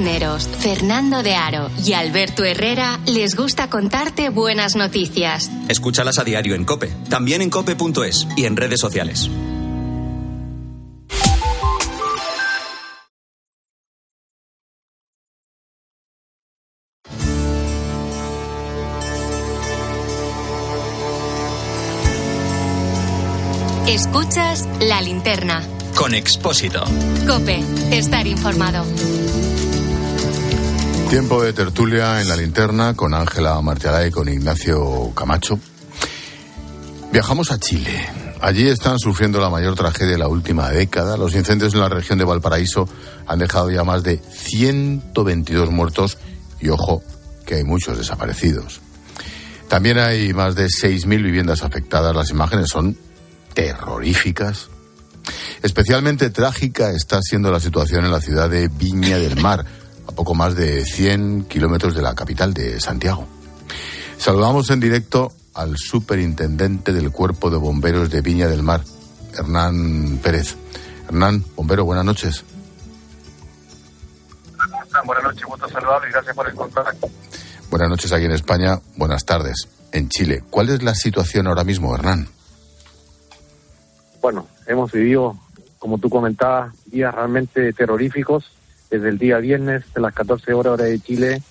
[0.01, 5.51] Cisneros, Fernando de Aro y Alberto Herrera les gusta contarte buenas noticias.
[5.69, 9.29] Escúchalas a diario en Cope, también en cope.es y en redes sociales.
[23.87, 25.61] Escuchas la linterna.
[25.95, 26.85] Con Expósito.
[27.27, 27.59] Cope,
[27.91, 28.83] estar informado.
[31.11, 35.59] Tiempo de tertulia en la linterna con Ángela Martialá y con Ignacio Camacho.
[37.11, 38.07] Viajamos a Chile.
[38.39, 41.17] Allí están sufriendo la mayor tragedia de la última década.
[41.17, 42.87] Los incendios en la región de Valparaíso
[43.27, 46.17] han dejado ya más de 122 muertos
[46.61, 47.03] y, ojo,
[47.45, 48.79] que hay muchos desaparecidos.
[49.67, 52.15] También hay más de 6.000 viviendas afectadas.
[52.15, 52.95] Las imágenes son
[53.53, 54.69] terroríficas.
[55.61, 59.65] Especialmente trágica está siendo la situación en la ciudad de Viña del Mar
[60.11, 63.25] a poco más de 100 kilómetros de la capital de Santiago.
[64.17, 68.81] Saludamos en directo al superintendente del Cuerpo de Bomberos de Viña del Mar,
[69.33, 70.57] Hernán Pérez.
[71.07, 72.43] Hernán, bombero, buenas noches.
[75.05, 77.09] Buenas noches, gusto saludarlo y gracias por el contacto.
[77.69, 80.43] Buenas noches aquí en España, buenas tardes en Chile.
[80.49, 82.27] ¿Cuál es la situación ahora mismo, Hernán?
[84.21, 85.37] Bueno, hemos vivido,
[85.79, 88.51] como tú comentabas, días realmente terroríficos
[88.91, 91.41] desde el día viernes, a las 14 horas hora de Chile,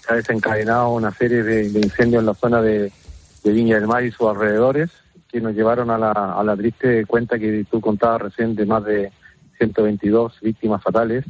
[0.00, 2.90] se ha desencadenado una serie de, incendios en la zona de,
[3.44, 4.90] Viña del Mar y sus alrededores,
[5.30, 9.12] que nos llevaron a la, triste cuenta que tú contabas recién de más de
[9.58, 11.24] 122 víctimas fatales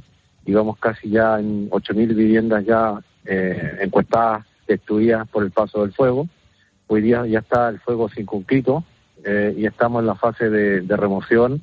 [0.46, 5.92] y vamos casi ya en 8.000 viviendas ya eh, encuestadas, destruidas por el paso del
[5.92, 6.26] fuego.
[6.86, 8.82] Hoy día ya está el fuego circunscrito
[9.22, 11.60] eh, y estamos en la fase de remoción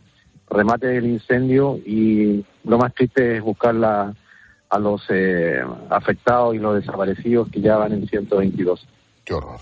[0.54, 6.76] remate del incendio y lo más triste es buscar a los eh, afectados y los
[6.76, 8.88] desaparecidos que ya van en 122.
[9.24, 9.60] Qué horror.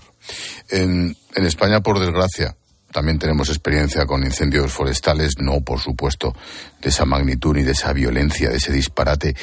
[0.70, 2.54] En, en España, por desgracia,
[2.92, 6.34] también tenemos experiencia con incendios forestales, no, por supuesto,
[6.80, 9.34] de esa magnitud ni de esa violencia, de ese disparate.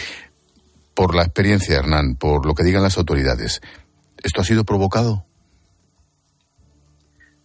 [0.93, 3.61] Por la experiencia, Hernán, por lo que digan las autoridades,
[4.21, 5.25] ¿esto ha sido provocado?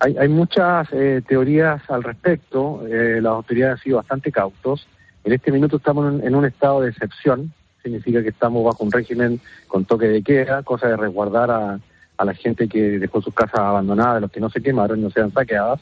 [0.00, 2.86] Hay, muchas eh, teorías al respecto.
[2.86, 4.86] Eh, las autoridades han sido bastante cautos.
[5.24, 7.52] En este minuto estamos en, un estado de excepción.
[7.82, 11.80] Significa que estamos bajo un régimen con toque de queda, cosa de resguardar a,
[12.22, 15.80] la gente que dejó sus casas abandonadas, los que no se quemaron, no sean saqueadas.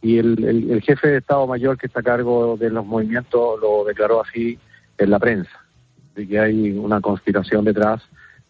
[0.00, 4.22] Y el, jefe de Estado Mayor que está a cargo de los movimientos lo declaró
[4.22, 4.58] así
[4.96, 5.64] en la prensa,
[6.14, 8.02] de que hay una conspiración detrás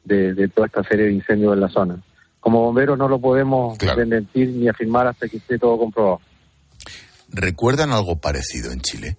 [0.04, 1.98] de toda esta serie de incendios en la zona
[2.40, 4.04] como bomberos no lo podemos claro.
[4.04, 6.20] ni afirmar hasta que esté todo comprobado.
[7.30, 9.16] ¿Recuerdan algo parecido en Chile?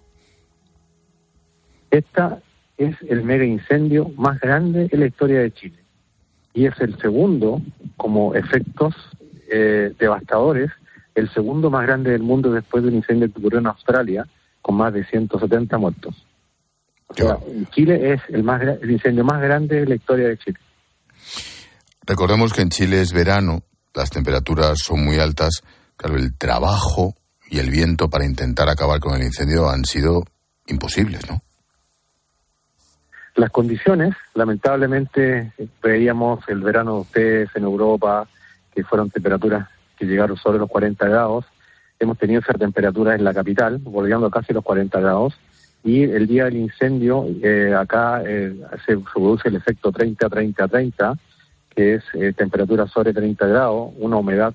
[1.91, 2.39] Esta
[2.77, 5.79] es el mega incendio más grande en la historia de Chile
[6.53, 7.61] y es el segundo,
[7.97, 8.95] como efectos
[9.51, 10.71] eh, devastadores,
[11.15, 14.27] el segundo más grande del mundo después de un incendio que ocurrió en Australia
[14.61, 16.15] con más de 170 muertos.
[17.07, 17.37] O sea,
[17.71, 20.59] Chile es el, más, el incendio más grande de la historia de Chile.
[22.09, 23.61] Recordemos que en Chile es verano,
[23.93, 25.61] las temperaturas son muy altas,
[25.95, 27.13] claro, el trabajo
[27.51, 30.23] y el viento para intentar acabar con el incendio han sido
[30.65, 31.43] imposibles, ¿no?
[33.35, 35.53] Las condiciones, lamentablemente,
[35.83, 38.27] veíamos el verano de ustedes en Europa,
[38.73, 41.45] que fueron temperaturas que llegaron sobre los 40 grados.
[41.99, 45.39] Hemos tenido esa temperatura en la capital, bordeando casi los 40 grados.
[45.83, 51.19] Y el día del incendio, eh, acá eh, se, produce el efecto 30-30-30,
[51.79, 54.53] que es eh, temperatura sobre 30 grados, una humedad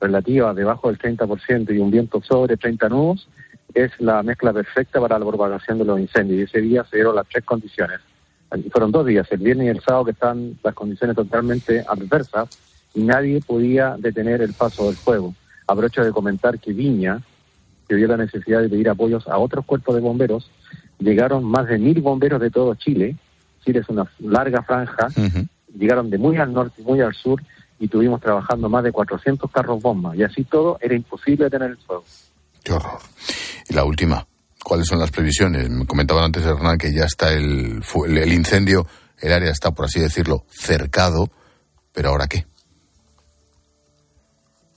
[0.00, 3.28] relativa debajo del 30% y un viento sobre 30 nudos,
[3.74, 6.38] es la mezcla perfecta para la propagación de los incendios.
[6.40, 8.00] Y ese día se dieron las tres condiciones.
[8.70, 12.48] Fueron dos días, el viernes y el sábado, que están las condiciones totalmente adversas
[12.94, 15.34] y nadie podía detener el paso del fuego.
[15.66, 17.20] Aprovecho de comentar que Viña,
[17.86, 20.50] que vio la necesidad de pedir apoyos a otros cuerpos de bomberos,
[20.98, 23.16] llegaron más de mil bomberos de todo Chile.
[23.62, 25.08] Chile es una larga franja,
[25.78, 27.42] llegaron de muy al norte y muy al sur
[27.78, 31.76] y tuvimos trabajando más de 400 carros bombas y así todo era imposible detener el
[31.78, 32.04] fuego.
[32.62, 33.00] Qué horror.
[33.68, 34.26] Y la última,
[34.62, 35.68] ¿cuáles son las previsiones?
[35.68, 38.86] Me comentaban antes Hernán que ya está el, el incendio,
[39.20, 41.28] el área está, por así decirlo, cercado,
[41.92, 42.46] pero ¿ahora qué?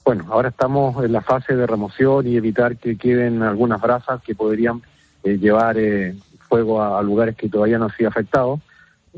[0.06, 4.36] Bueno, ahora estamos en la fase de remoción y evitar que queden algunas brasas que
[4.36, 4.80] podrían
[5.24, 6.14] eh, llevar eh,
[6.48, 8.60] fuego a, lugares que todavía no han sido afectados.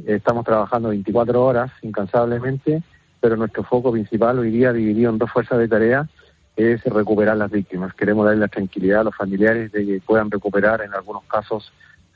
[0.07, 2.83] Estamos trabajando 24 horas incansablemente,
[3.21, 6.09] pero nuestro foco principal hoy día dividido en dos fuerzas de tarea
[6.57, 7.95] es recuperar las víctimas.
[7.95, 11.73] Queremos darle la tranquilidad a los familiares de que puedan recuperar en algunos casos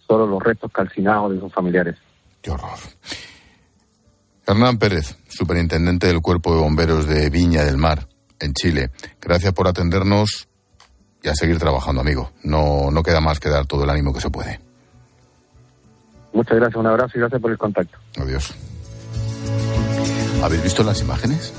[0.07, 1.97] solo los restos calcinados de sus familiares.
[2.41, 2.79] Qué horror.
[4.47, 8.09] Hernán Pérez, superintendente del Cuerpo de Bomberos de Viña del Mar
[8.41, 8.91] en Chile.
[9.21, 10.49] Gracias por atendernos
[11.23, 12.33] y a seguir trabajando, amigo.
[12.43, 14.72] No, no queda más que dar todo el ánimo que se puede.
[16.33, 17.99] Muchas gracias, un abrazo y gracias por el contacto.
[18.19, 18.55] Adiós.
[20.43, 21.53] ¿Habéis visto las imágenes?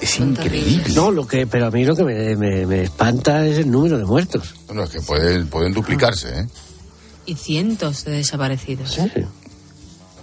[0.00, 0.94] Es increíble.
[0.94, 4.54] No, lo que, pero a mí lo que me, espanta es el número de muertos.
[4.66, 6.48] Bueno, es que pueden, pueden duplicarse, ¿eh?
[7.26, 8.92] Y cientos de desaparecidos.
[8.92, 9.02] Sí.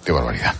[0.08, 0.54] Qué barbaridad.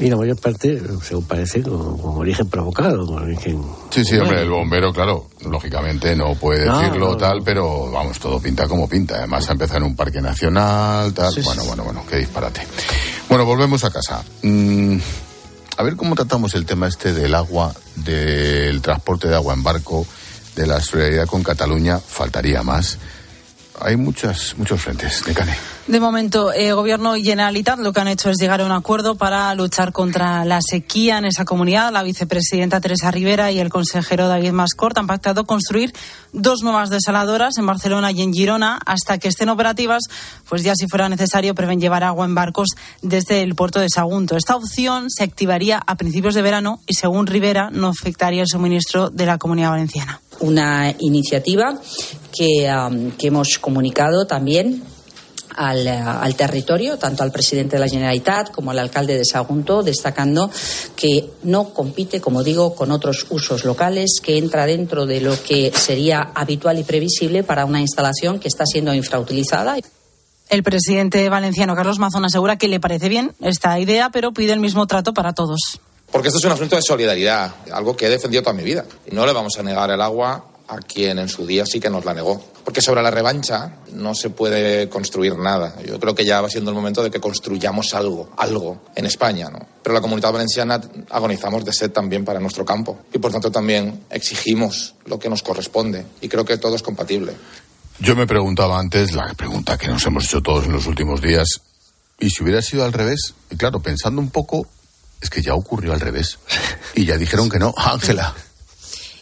[0.00, 3.08] Y la mayor parte, según parece, con, origen provocado.
[3.08, 8.40] origen sí, sí, hombre, el bombero, claro, lógicamente no puede decirlo tal, pero vamos, todo
[8.40, 9.18] pinta como pinta.
[9.18, 11.32] Además, ha empezado en un parque nacional, tal.
[11.44, 12.66] bueno, bueno, bueno, qué disparate.
[13.28, 14.24] Bueno, volvemos a casa.
[14.42, 14.96] Mm,
[15.76, 20.04] a ver cómo tratamos el tema este del agua, del transporte de agua en barco,
[20.56, 22.00] de la solidaridad con Cataluña.
[22.00, 22.98] Faltaría más.
[23.80, 25.77] Hay muchas, muchos frentes, de Cane.
[25.88, 29.14] De momento, el Gobierno y Generalitat lo que han hecho es llegar a un acuerdo
[29.14, 31.90] para luchar contra la sequía en esa comunidad.
[31.90, 35.94] La vicepresidenta Teresa Rivera y el consejero David Mascort han pactado construir
[36.34, 38.78] dos nuevas desaladoras en Barcelona y en Girona.
[38.84, 40.02] Hasta que estén operativas,
[40.46, 42.68] pues ya si fuera necesario, prevén llevar agua en barcos
[43.00, 44.36] desde el puerto de Sagunto.
[44.36, 49.08] Esta opción se activaría a principios de verano y, según Rivera, no afectaría el suministro
[49.08, 50.20] de la comunidad valenciana.
[50.40, 51.80] Una iniciativa
[52.30, 52.70] que,
[53.16, 54.82] que hemos comunicado también
[55.58, 60.50] al, al, territorio, tanto al presidente de la Generalitat como al alcalde de Sagunto, destacando
[60.94, 65.72] que no compite, como digo, con otros usos locales, que entra dentro de lo que
[65.74, 69.76] sería habitual y previsible para una instalación que está siendo infrautilizada.
[70.48, 74.60] El presidente valenciano Carlos Mazón asegura que le parece bien esta idea, pero pide el
[74.60, 75.80] mismo trato para todos.
[76.12, 78.84] Porque esto es un asunto de solidaridad, algo que he defendido toda mi vida.
[79.10, 81.90] Y no le vamos a negar el agua a quien en su día sí que
[81.90, 82.42] nos la negó.
[82.64, 85.74] Porque sobre la revancha no se puede construir nada.
[85.84, 89.48] Yo creo que ya va siendo el momento de que construyamos algo, algo en España,
[89.50, 89.58] ¿no?
[89.82, 94.04] Pero la comunidad valenciana agonizamos de sed también para nuestro campo y por tanto también
[94.10, 97.32] exigimos lo que nos corresponde y creo que todo es compatible.
[98.00, 101.62] Yo me preguntaba antes, la pregunta que nos hemos hecho todos en los últimos días,
[102.20, 103.34] ¿y si hubiera sido al revés?
[103.50, 104.68] Y claro, pensando un poco,
[105.20, 106.38] es que ya ocurrió al revés.
[106.94, 108.34] Y ya dijeron que no, Ángela.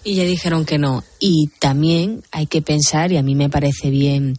[0.07, 1.03] Y ya dijeron que no.
[1.19, 4.39] Y también hay que pensar, y a mí me parece bien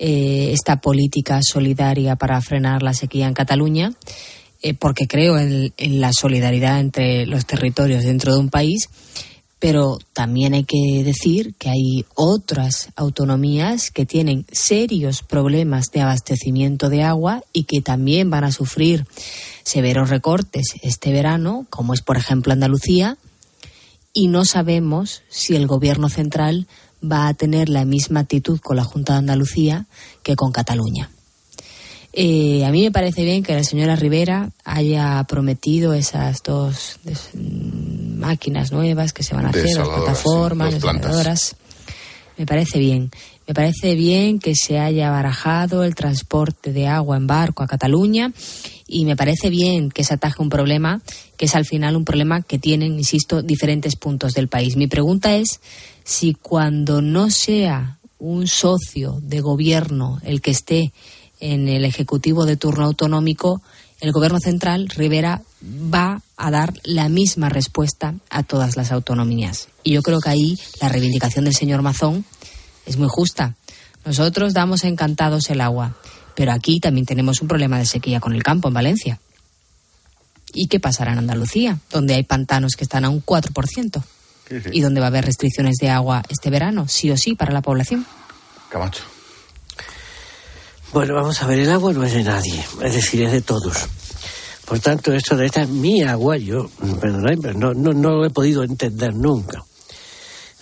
[0.00, 3.92] eh, esta política solidaria para frenar la sequía en Cataluña,
[4.60, 8.88] eh, porque creo en, la solidaridad entre los territorios dentro de un país,
[9.60, 16.88] pero también hay que decir que hay otras autonomías que tienen serios problemas de abastecimiento
[16.88, 19.06] de agua y que también van a sufrir
[19.62, 23.16] severos recortes este verano, como es por ejemplo Andalucía,
[24.14, 26.66] y no sabemos si el Gobierno central
[27.02, 29.84] va a tener la misma actitud con la Junta de Andalucía
[30.22, 31.10] que con Cataluña.
[32.16, 37.00] Eh, a mí me parece bien que la señora Rivera haya prometido esas dos
[37.34, 41.56] máquinas nuevas que se van a hacer, las plataformas, las
[42.38, 43.10] Me parece bien.
[43.48, 48.32] Me parece bien que se haya barajado el transporte de agua en barco a Cataluña
[48.86, 51.00] y me parece bien que se ataje un problema
[51.36, 54.76] que es al final un problema que tienen, insisto, diferentes puntos del país.
[54.76, 55.60] Mi pregunta es
[56.04, 60.92] si cuando no sea un socio de gobierno el que esté
[61.40, 63.60] en el Ejecutivo de turno autonómico,
[64.00, 69.68] el Gobierno central, Rivera, va a dar la misma respuesta a todas las autonomías.
[69.82, 72.24] Y yo creo que ahí la reivindicación del señor Mazón
[72.86, 73.54] es muy justa.
[74.04, 75.96] Nosotros damos encantados el agua,
[76.34, 79.20] pero aquí también tenemos un problema de sequía con el campo en Valencia.
[80.52, 84.02] ¿Y qué pasará en Andalucía, donde hay pantanos que están a un 4%?
[84.72, 87.62] Y donde va a haber restricciones de agua este verano, sí o sí, para la
[87.62, 88.06] población.
[88.68, 89.02] Camacho.
[90.92, 93.88] Bueno, vamos a ver, el agua no es de nadie, es decir, es de todos.
[94.64, 96.70] Por tanto, esto de esta es mi agua, yo,
[97.00, 99.64] perdonad, pero no, no, no lo he podido entender nunca.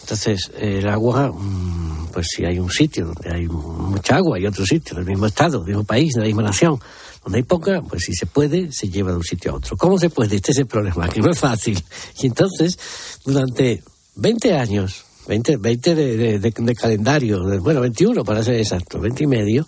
[0.03, 4.67] Entonces, el agua, mm, pues si hay un sitio donde hay mucha agua y otro
[4.67, 6.79] sitio del mismo estado, del mismo país, de la misma nación,
[7.25, 9.77] donde hay poca, pues si se puede, se lleva de un sitio a otro.
[9.77, 10.37] ¿Cómo se puede?
[10.37, 11.83] Este es el problema, que no es fácil.
[12.21, 12.79] Y entonces,
[13.25, 13.83] durante
[14.17, 19.67] 20 años, 20, 20 de, de, calendario, bueno, 21 para ser exacto, 20 y medio,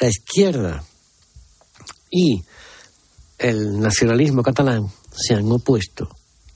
[0.00, 0.82] la izquierda
[2.10, 2.42] y
[3.38, 6.08] el nacionalismo catalán se han opuesto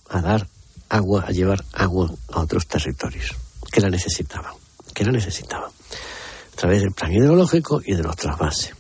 [0.09, 0.49] a dar
[0.89, 3.34] agua, a llevar agua a otros territorios
[3.70, 4.53] que la necesitaban,
[4.95, 8.74] que la necesitaban, a través del plan ideológico y de los trasvases.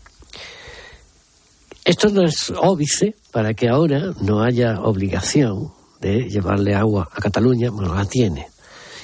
[1.84, 7.70] Esto no es óbice para que ahora no haya obligación de llevarle agua a Cataluña,
[7.70, 8.48] bueno, la tiene.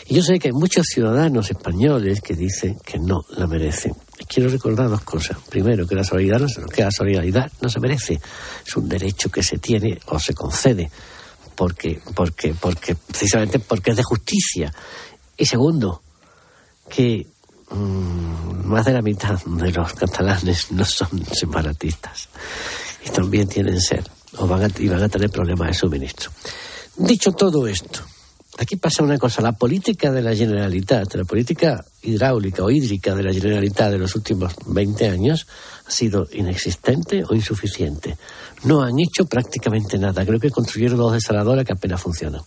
[0.07, 3.95] Y yo sé que hay muchos ciudadanos españoles que dicen que no la merecen.
[4.29, 5.39] Quiero recordar dos cosas.
[5.49, 8.21] Primero, que la solidaridad no, que la solidaridad no se merece.
[8.67, 10.91] Es un derecho que se tiene o se concede
[11.63, 14.75] porque, porque, porque, precisamente porque es de justicia.
[15.37, 16.03] Y segundo,
[16.91, 17.25] que
[17.71, 22.29] mmm, más de la mitad de los catalanes no son separatistas
[23.07, 24.03] y también tienen ser
[24.39, 26.33] o van a, y van a tener problemas de suministro.
[26.97, 28.01] Dicho todo esto,
[28.59, 33.23] aquí pasa una cosa, la política de la Generalitat, la política hidráulica o hídrica de
[33.23, 35.47] la Generalitat de los últimos 20 años
[35.87, 38.17] ha sido inexistente o insuficiente.
[38.65, 40.25] No han hecho prácticamente nada.
[40.25, 42.43] Creo que construyeron dos desaladoras que apenas funcionan.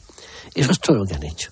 [0.54, 1.52] Eso es todo lo que han hecho.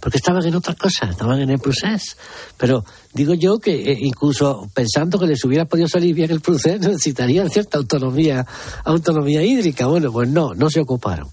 [0.00, 2.16] Porque estaban en otra cosa, estaban en el procés.
[2.56, 6.80] Pero digo yo que eh, incluso pensando que les hubiera podido salir bien el procés,
[6.86, 8.46] necesitarían cierta autonomía,
[8.84, 9.86] autonomía hídrica.
[9.86, 11.28] Bueno, pues no, no se ocuparon.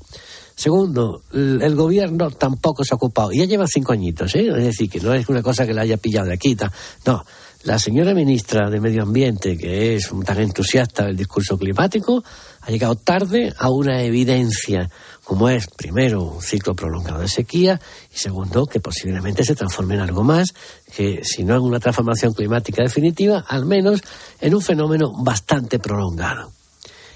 [0.57, 3.31] Segundo, el gobierno tampoco se ha ocupado.
[3.31, 4.47] Y ya lleva cinco añitos, ¿eh?
[4.47, 6.57] Es decir, que no es una cosa que la haya pillado de aquí.
[7.05, 7.23] No,
[7.61, 12.23] la señora ministra de Medio Ambiente, que es tan entusiasta del discurso climático,
[12.61, 14.89] ha llegado tarde a una evidencia,
[15.23, 17.79] como es, primero, un ciclo prolongado de sequía
[18.11, 20.55] y segundo, que posiblemente se transforme en algo más,
[20.91, 24.01] que si no en una transformación climática definitiva, al menos
[24.41, 26.51] en un fenómeno bastante prolongado.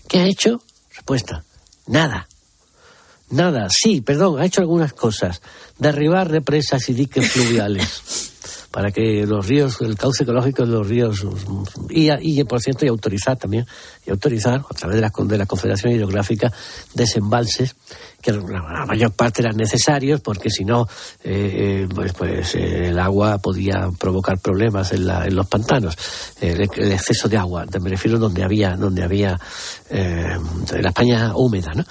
[0.08, 0.62] ¿Qué ha hecho?
[0.94, 1.44] Respuesta,
[1.88, 2.28] nada.
[3.32, 5.42] Nada, sí, perdón, ha hecho algunas cosas.
[5.78, 8.32] Derribar represas y diques fluviales
[8.72, 11.26] para que los ríos, el cauce ecológico de los ríos,
[11.90, 13.66] y, y por cierto, y autorizar también,
[14.06, 16.52] y autorizar a través de la, de la Confederación Hidrográfica
[16.94, 17.76] desembalses,
[18.22, 20.88] que la mayor parte eran necesarios, porque si no,
[21.24, 25.98] eh, pues, pues eh, el agua podía provocar problemas en, la, en los pantanos,
[26.40, 29.40] el, el, exceso de agua, me refiero donde había, donde había
[29.90, 30.38] eh,
[30.80, 31.84] la España húmeda, ¿no?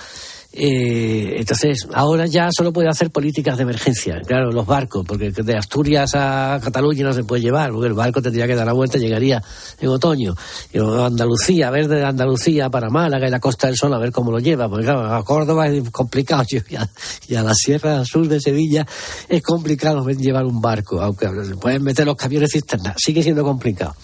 [0.52, 4.20] Eh, entonces, ahora ya solo puede hacer políticas de emergencia.
[4.26, 8.20] Claro, los barcos, porque de Asturias a Cataluña no se puede llevar, porque el barco
[8.20, 9.42] tendría que dar la vuelta llegaría
[9.80, 10.34] en otoño.
[10.72, 14.10] Y Andalucía, a ver de Andalucía para Málaga y la Costa del Sol, a ver
[14.12, 14.68] cómo lo lleva.
[14.68, 16.88] Porque claro, a Córdoba es complicado y a,
[17.28, 18.86] y a la Sierra Sur de Sevilla
[19.28, 21.28] es complicado llevar un barco, aunque
[21.60, 23.94] pueden meter los camiones cisternas, sigue siendo complicado.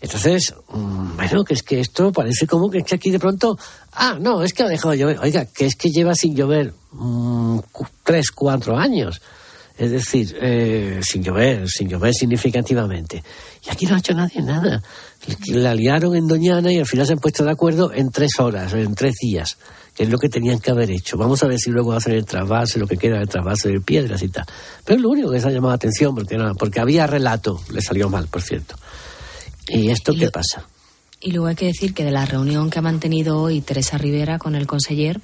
[0.00, 3.58] Entonces, bueno, que es que esto parece como que, es que aquí de pronto,
[3.94, 5.18] ah, no, es que ha dejado de llover.
[5.18, 7.58] Oiga, que es que lleva sin llover mmm,
[8.04, 9.20] tres, cuatro años.
[9.76, 13.22] Es decir, eh, sin llover, sin llover significativamente.
[13.64, 14.82] Y aquí no ha hecho nadie nada.
[15.48, 18.72] La liaron en Doñana y al final se han puesto de acuerdo en tres horas,
[18.74, 19.56] en tres días,
[19.94, 21.16] que es lo que tenían que haber hecho.
[21.16, 24.20] Vamos a ver si luego hacen el trasvase, lo que queda del trasvase de piedras
[24.22, 24.46] y tal.
[24.84, 27.60] Pero es lo único que se ha llamado la atención, porque, no, porque había relato,
[27.70, 28.74] le salió mal, por cierto.
[29.68, 30.66] ¿Y esto qué pasa?
[31.20, 34.38] Y luego hay que decir que de la reunión que ha mantenido hoy Teresa Rivera
[34.38, 35.20] con el conseller,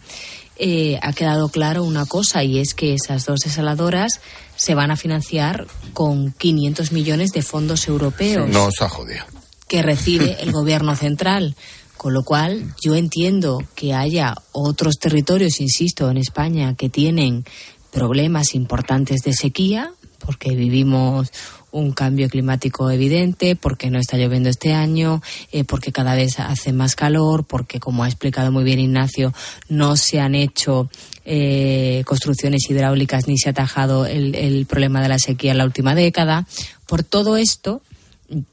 [0.57, 4.21] eh, ha quedado claro una cosa y es que esas dos desaladoras
[4.57, 8.49] se van a financiar con 500 millones de fondos europeos.
[8.49, 9.25] No os ha jodido.
[9.69, 11.57] Que recibe el gobierno central.
[11.97, 17.45] Con lo cual, yo entiendo que haya otros territorios, insisto, en España que tienen
[17.93, 21.31] problemas importantes de sequía, porque vivimos
[21.75, 25.21] un cambio climático evidente, porque no está lloviendo este año,
[25.51, 29.35] eh, porque cada vez hace más calor, porque, como ha explicado muy bien Ignacio,
[29.69, 30.89] no se han hecho
[31.25, 35.65] eh, construcciones hidráulicas ni se ha atajado el, el problema de la sequía en la
[35.65, 36.47] última década.
[36.87, 37.83] Por todo esto,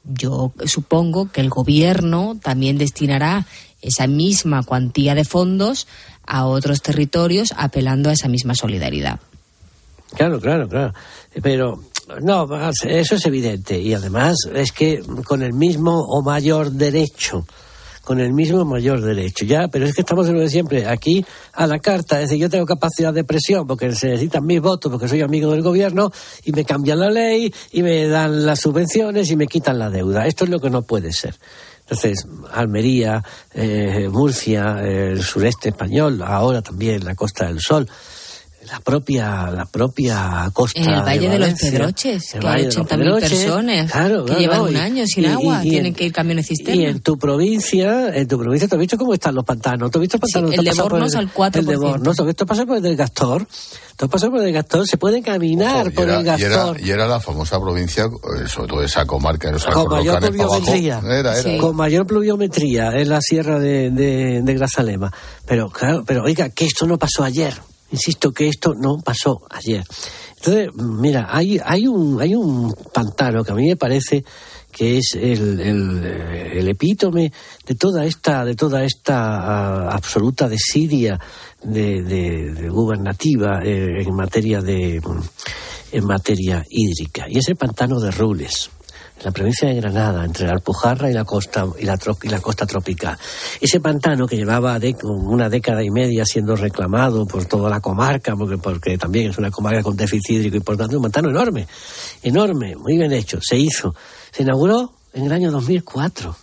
[0.04, 3.46] yo supongo que el gobierno también destinará
[3.82, 5.86] esa misma cuantía de fondos
[6.26, 9.20] a otros territorios apelando a esa misma solidaridad.
[10.14, 10.92] Claro, claro, claro.
[11.40, 11.82] Pero
[12.20, 13.78] no, eso es evidente.
[13.78, 17.44] Y además es que con el mismo o mayor derecho
[18.02, 19.44] con el mismo mayor derecho.
[19.44, 20.86] Ya, pero es que estamos siempre.
[20.86, 24.60] Aquí a la carta, es decir, yo tengo capacidad de presión porque se necesitan mis
[24.60, 26.10] votos, porque soy amigo del gobierno
[26.44, 30.26] y me cambian la ley y me dan las subvenciones y me quitan la deuda.
[30.26, 31.36] Esto es lo que no puede ser.
[31.80, 33.22] Entonces, Almería,
[33.54, 37.88] eh, Murcia, el sureste español, ahora también la Costa del Sol,
[38.70, 42.60] la propia la propia costa en el Valle de, Valencia, los Pedroches, el que hay
[42.60, 45.60] de los 80.000 Pedroches, personas claro, que claro, llevan y- un año sin y- agua,
[45.64, 46.88] y- y tienen en- que ir camiones Y cisterna.
[46.88, 49.90] en tu provincia, en tu provincia, ¿tú has visto cómo están los pantanos?
[49.90, 50.50] ¿Tú has visto Sí, pantanos?
[50.50, 51.58] el ¿Tú has de Bornos al 4%.
[51.58, 53.46] El de Bornos, ¿tú has visto pasar por el del Gastor?
[53.96, 54.86] ¿Tú has pasado por el del Gastor?
[54.86, 56.80] Se puede caminar Y por era, el y era- Gastor.
[56.80, 60.26] y era la famosa provincia, eh, sobre todo esa comarca de los con mayor para
[60.28, 60.50] abajo.
[60.60, 61.02] pluviometría.
[61.04, 61.58] Era, era.
[61.60, 65.12] Con mayor pluviometría en la sierra de, de, de Grazalema.
[65.46, 67.54] Pero claro, pero oiga, que esto no pasó ayer.
[67.92, 69.84] Insisto que esto no pasó ayer.
[70.38, 74.24] Entonces, mira, hay, hay, un, hay un pantano que a mí me parece
[74.72, 77.30] que es el, el, eh, el epítome
[77.66, 81.20] de toda esta, de toda esta ah, absoluta desidia
[81.62, 85.00] de, de- de gubernativa eh, en materia de
[85.92, 87.26] en materia hídrica.
[87.28, 88.70] Y es el pantano de Rules
[89.24, 92.66] la provincia de Granada, entre la Alpujarra y la costa y la, y la costa
[92.66, 93.16] tropical.
[93.60, 98.58] Ese pantano que llevaba una década y media siendo reclamado por toda la comarca, porque,
[98.58, 101.66] porque también es una comarca con déficit hídrico importante, un pantano enorme,
[102.22, 103.94] enorme, muy bien hecho, se hizo.
[104.30, 106.36] Se inauguró en el año 2004.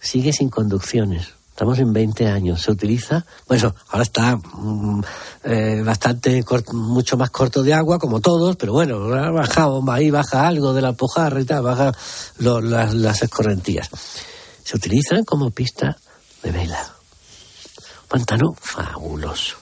[0.00, 1.41] Sigue sin conducciones.
[1.52, 2.62] Estamos en 20 años.
[2.62, 5.02] Se utiliza, bueno, ahora está mm,
[5.44, 6.42] eh, bastante,
[6.72, 10.80] mucho más corto de agua, como todos, pero bueno, ha bajado, ahí baja algo de
[10.82, 11.92] la Alpujarra y tal, baja
[12.38, 13.90] lo- las, las escorrentías.
[14.64, 15.96] Se utilizan como pista
[16.42, 16.82] de vela.
[18.08, 19.56] Pantano fabuloso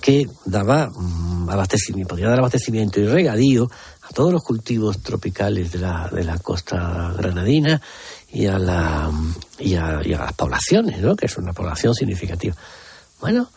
[0.00, 3.70] que daba mm, abastecimiento, podía dar abastecimiento y regadío
[4.02, 7.80] a todos los cultivos tropicales de la, de la costa granadina
[8.32, 9.10] y a, la,
[9.58, 11.14] y, a, y a las poblaciones, ¿no?
[11.14, 12.54] que es una población significativa.
[13.20, 13.48] Bueno,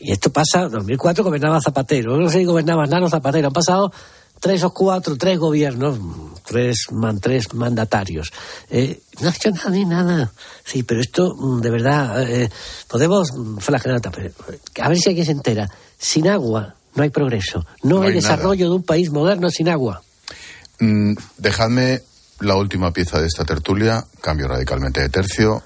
[0.00, 3.92] y esto pasa, en 2004 gobernaba Zapatero, no sé si gobernaba Nano Zapatero, han pasado
[4.40, 5.98] tres o cuatro, tres gobiernos,
[6.44, 8.32] tres, man, tres mandatarios.
[8.70, 10.32] Eh, no ha hecho nadie nada.
[10.64, 12.50] Sí, pero esto, mm, de verdad, eh,
[12.88, 15.70] podemos mm, flagelar pero, eh, A ver si alguien se entera.
[15.98, 17.66] Sin agua no hay progreso.
[17.82, 20.02] No, No hay, desarrollo de un país moderno sin agua.
[20.78, 22.02] Mm, dejadme
[22.40, 25.62] la última pieza de esta tertulia, cambio radicalmente de tercio.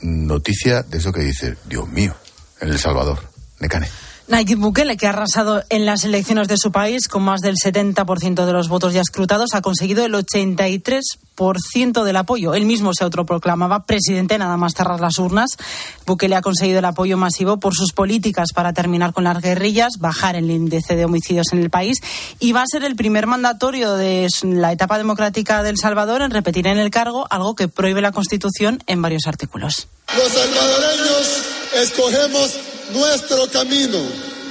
[0.00, 2.14] Noticia de eso que dice, Dios mío,
[2.60, 3.18] en El Salvador.
[3.60, 3.88] Necane.
[4.28, 8.46] Nayib Bukele, que ha arrasado en las elecciones de su país con más del 70%
[8.46, 12.54] de los votos ya escrutados, ha conseguido el 83% del apoyo.
[12.54, 15.56] Él mismo se autoproclamaba presidente nada más cerrar las urnas.
[16.06, 20.36] Bukele ha conseguido el apoyo masivo por sus políticas para terminar con las guerrillas, bajar
[20.36, 21.98] el índice de homicidios en el país
[22.38, 26.68] y va a ser el primer mandatorio de la etapa democrática del Salvador en repetir
[26.68, 29.88] en el cargo algo que prohíbe la Constitución en varios artículos.
[30.16, 31.42] Los salvadoreños
[31.74, 33.98] escogemos nuestro camino.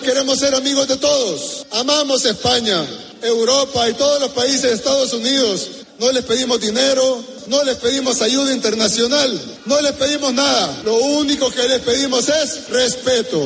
[0.03, 1.65] Queremos ser amigos de todos.
[1.71, 2.85] Amamos España,
[3.21, 5.69] Europa y todos los países de Estados Unidos.
[5.99, 10.81] No les pedimos dinero, no les pedimos ayuda internacional, no les pedimos nada.
[10.83, 13.39] Lo único que les pedimos es respeto.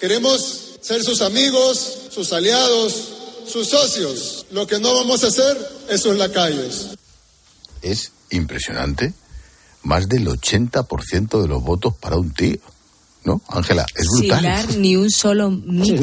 [0.00, 2.94] Queremos ser sus amigos, sus aliados,
[3.46, 4.46] sus socios.
[4.50, 5.56] Lo que no vamos a hacer
[5.90, 6.88] es sus lacayos.
[7.82, 9.12] Es impresionante.
[9.82, 12.58] Más del 80% de los votos para un tío.
[13.24, 13.42] ¿No?
[13.48, 14.42] Ángela, es Sin brutal.
[14.42, 15.98] dar ni un solo mitin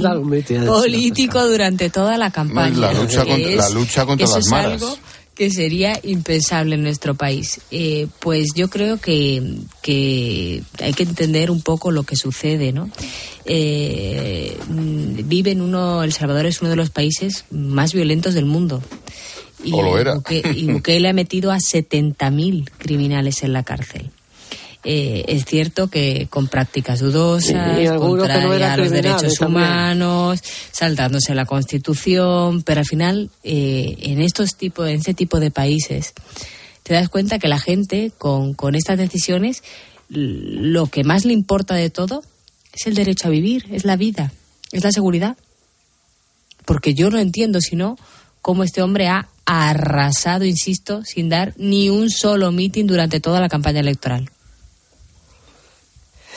[0.61, 2.69] sí, político durante toda la campaña.
[2.77, 4.71] No, es la lucha Que contra- la lucha contra eso las es maras.
[4.83, 4.97] algo
[5.33, 7.59] que sería impensable en nuestro país.
[7.71, 12.89] Eh, pues yo creo que, que hay que entender un poco lo que sucede, ¿no?
[13.45, 18.45] Eh, mm, vive en uno, El Salvador es uno de los países más violentos del
[18.45, 18.81] mundo.
[19.63, 20.15] Y, O lo era.
[20.55, 24.11] Y Bukele ha metido a 70.000 criminales en la cárcel.
[24.89, 29.65] Eh, es cierto que con prácticas dudosas, Y- y no contrarias a los derechos también.
[29.65, 35.51] humanos, saltándose la Constitución, pero al final eh, en estos tipos, en este tipo de
[35.51, 36.13] países,
[36.83, 39.61] te das cuenta que la gente con, con estas decisiones
[40.07, 42.23] lo que más le importa de todo
[42.71, 44.31] es el derecho a vivir, es la vida,
[44.71, 45.35] es la seguridad.
[46.63, 47.97] Porque yo no entiendo, si no,
[48.41, 53.49] cómo este hombre ha arrasado, insisto, sin dar ni un solo mitin durante toda la
[53.49, 54.29] campaña electoral.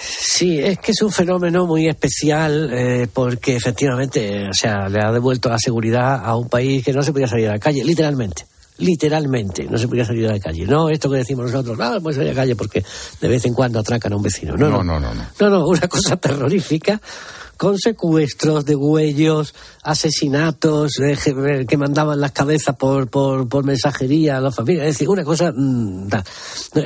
[0.00, 5.12] Sí, es que es un fenómeno muy especial eh, porque efectivamente, o sea, le ha
[5.12, 8.46] devuelto la seguridad a un país que no se podía salir a la calle, literalmente.
[8.78, 10.64] Literalmente, no se podía salir a la calle.
[10.64, 12.82] No esto que decimos nosotros, nada, no, pues salir a la calle porque
[13.20, 14.56] de vez en cuando atracan a un vecino.
[14.56, 15.12] No, no, no, no.
[15.12, 16.98] No, no, no una cosa terrorífica
[17.60, 24.40] con secuestros de huellos, asesinatos eh, que mandaban las cabezas por, por, por, mensajería a
[24.40, 24.86] la familia.
[24.86, 25.52] Es decir, una cosa.
[25.54, 26.08] Mm,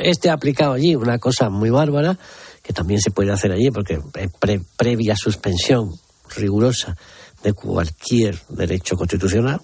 [0.02, 2.18] este ha aplicado allí una cosa muy bárbara
[2.64, 4.00] que también se puede hacer allí, porque
[4.40, 5.90] pre, previa suspensión
[6.34, 6.96] rigurosa
[7.42, 9.60] de cualquier derecho constitucional,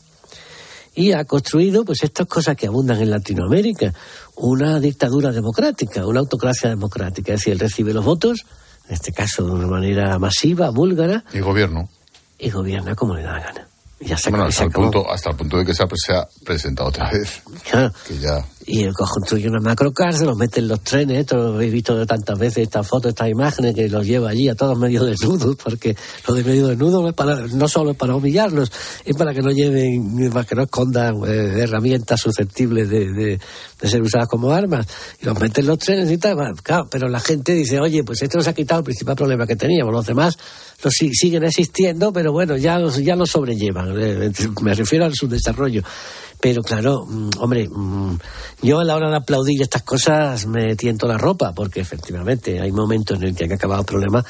[0.94, 3.94] y ha construido pues estas cosas que abundan en Latinoamérica,
[4.36, 8.44] una dictadura democrática, una autocracia democrática, es decir, él recibe los votos,
[8.86, 11.24] en este caso de una manera masiva, búlgara.
[11.32, 11.88] Y gobierno.
[12.38, 13.66] Y gobierna como le da la gana.
[14.01, 16.88] Ya bueno, hasta, el punto, hasta el punto de que se ha, se ha presentado
[16.88, 17.42] otra vez.
[17.70, 17.92] Claro.
[18.07, 22.06] Que ya y construye una macrocárcel, los mete en los trenes, esto lo habéis visto
[22.06, 25.96] tantas veces, estas fotos, estas imágenes, que los lleva allí a todos medio desnudos, porque
[26.28, 28.70] lo de medio desnudo es para, no solo es para humillarlos,
[29.04, 33.40] es para que no lleven, para que no escondan eh, herramientas susceptibles de, de,
[33.88, 34.86] ser usadas como armas,
[35.20, 38.20] y los mete en los trenes y tal, claro, pero la gente dice, oye, pues
[38.22, 40.36] esto nos ha quitado el principal problema que teníamos, los demás
[40.82, 44.32] los siguen existiendo, pero bueno, ya ya los sobrellevan, eh,
[44.62, 45.82] me refiero al subdesarrollo.
[46.41, 48.18] Pero claro, mm, hombre, mm,
[48.62, 52.72] yo a la hora de aplaudir estas cosas me tiento la ropa, porque efectivamente hay
[52.72, 54.24] momentos en el que hay que acabar el problema,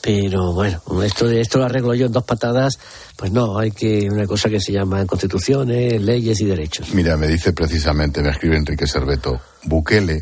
[0.00, 2.78] pero bueno, esto de esto lo arreglo yo en dos patadas,
[3.16, 6.94] pues no, hay que una cosa que se llama constituciones, leyes y derechos.
[6.94, 10.20] Mira, me dice precisamente, me escribe Enrique Serveto, Bukele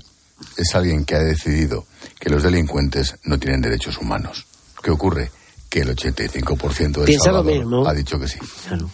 [0.56, 1.86] es alguien que ha decidido
[2.18, 4.46] que los delincuentes no tienen derechos humanos.
[4.82, 5.30] ¿Qué ocurre?
[5.68, 8.38] Que el 85% de Salvador ha dicho que sí.
[8.66, 8.88] Claro.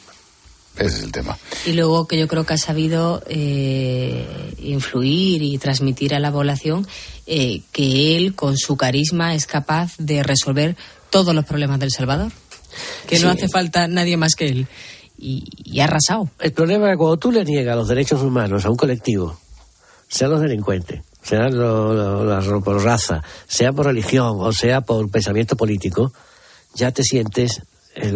[0.76, 1.36] Ese es el tema.
[1.66, 6.86] Y luego que yo creo que ha sabido eh, influir y transmitir a la población
[7.26, 10.76] eh, que él, con su carisma, es capaz de resolver
[11.10, 12.32] todos los problemas del Salvador.
[13.06, 14.66] Que no hace falta nadie más que él.
[15.18, 16.30] Y, ha arrasado.
[16.38, 19.38] El problema es que cuando tú le niegas los derechos humanos a un colectivo,
[20.08, 26.12] sean los delincuentes, sea por raza, sea por religión o sea por pensamiento político,
[26.74, 27.62] ya te sientes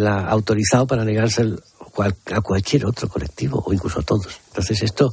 [0.07, 1.61] autorizado para negarse el,
[1.99, 4.41] a cualquier otro colectivo o incluso a todos.
[4.49, 5.13] Entonces esto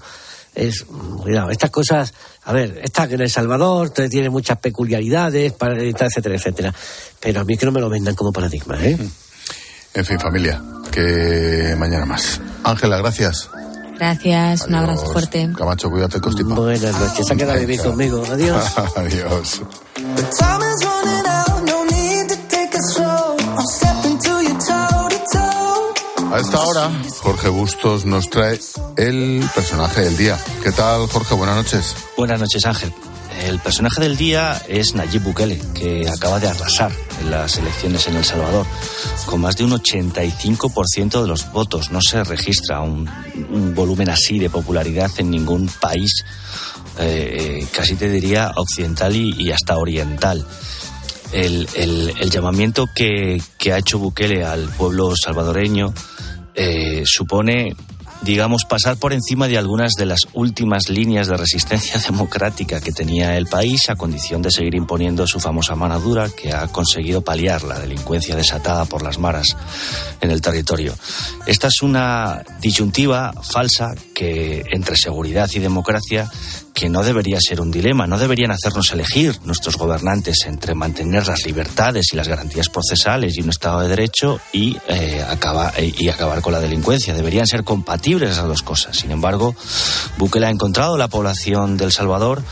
[0.54, 0.84] es,
[1.22, 2.14] cuidado, estas cosas,
[2.44, 6.74] a ver, está en El Salvador, tiene muchas peculiaridades, etcétera, etcétera,
[7.20, 8.98] pero a mí que no me lo vendan como paradigma, ¿eh?
[9.94, 10.62] En fin, familia,
[10.92, 12.40] que mañana más.
[12.64, 13.50] Ángela, gracias.
[13.98, 15.50] Gracias, un abrazo fuerte.
[15.56, 16.56] Camacho, cuídate, constipa.
[16.56, 18.24] Buenas noches, se ha quedado vivir conmigo.
[18.26, 18.66] Adiós.
[18.96, 19.62] Adiós.
[26.32, 28.58] A esta hora, Jorge Bustos nos trae
[28.96, 30.40] el personaje del día.
[30.64, 31.36] ¿Qué tal, Jorge?
[31.36, 31.94] Buenas noches.
[32.16, 32.94] Buenas noches, Ángel.
[33.44, 38.16] El personaje del día es Nayib Bukele, que acaba de arrasar en las elecciones en
[38.16, 38.66] El Salvador.
[39.26, 41.92] Con más de un 85% de los votos.
[41.92, 43.10] No se registra un,
[43.76, 46.24] volumen así de popularidad en ningún país,
[46.98, 50.46] eh, casi te diría occidental y, hasta oriental.
[51.34, 51.68] El,
[52.30, 55.94] llamamiento que, ha hecho Bukele al pueblo salvadoreño
[56.56, 57.74] eh, supone
[58.22, 63.38] digamos, pasar por encima de algunas de las últimas líneas de resistencia democrática que tenía
[63.38, 67.64] el país a condición de seguir imponiendo su famosa mano dura que ha conseguido paliar
[67.64, 69.56] la delincuencia desatada por las maras
[70.20, 70.94] en el territorio.
[71.46, 76.30] Esta es una disyuntiva falsa entre seguridad y democracia
[76.74, 81.46] que no debería ser un dilema, no deberían hacernos elegir nuestros gobernantes entre mantener las
[81.46, 85.24] libertades y las garantías procesales y un Estado de Derecho y, eh,
[85.98, 87.14] y acabar con la delincuencia.
[87.14, 88.98] Deberían ser compatibles esas dos cosas.
[88.98, 89.56] Sin embargo,
[90.18, 92.44] Bukele ha encontrado la población del Salvador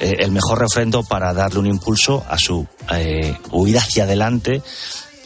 [0.00, 4.62] eh, el mejor refrendo para darle un impulso a su eh, huida hacia adelante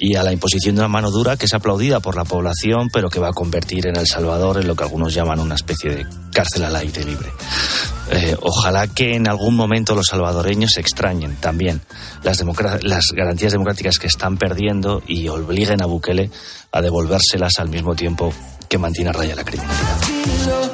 [0.04, 3.08] y a la imposición de una mano dura que es aplaudida por la población, pero
[3.08, 6.06] que va a convertir en El Salvador en lo que algunos llaman una especie de
[6.32, 7.28] cárcel al aire libre.
[8.10, 11.82] Eh, ojalá que en algún momento los salvadoreños extrañen también
[12.24, 12.42] las,
[12.82, 16.32] las garantías democráticas que están perdiendo y obliguen a Bukele
[16.72, 18.32] a devolvérselas al mismo tiempo
[18.68, 20.71] que mantiene a raya la criminalidad.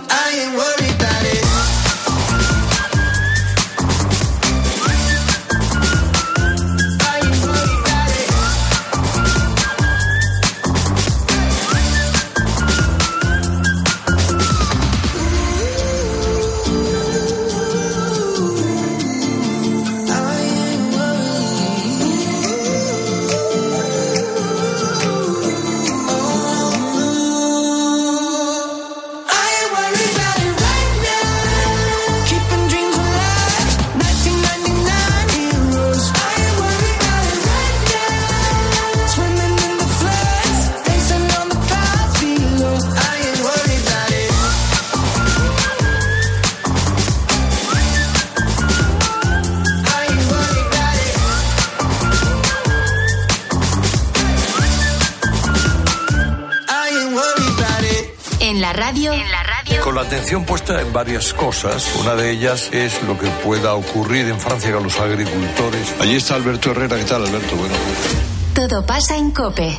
[60.76, 61.94] En varias cosas.
[62.00, 65.94] Una de ellas es lo que pueda ocurrir en Francia con los agricultores.
[66.00, 66.96] Allí está Alberto Herrera.
[66.98, 67.56] ¿Qué tal, Alberto?
[67.56, 67.74] Bueno.
[68.54, 69.78] Todo pasa en Cope.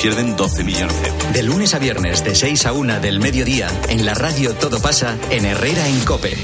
[0.00, 1.32] pierden 12 millones de euros.
[1.32, 5.16] De lunes a viernes, de 6 a 1 del mediodía, en la radio Todo pasa
[5.30, 6.36] en Herrera en Cope.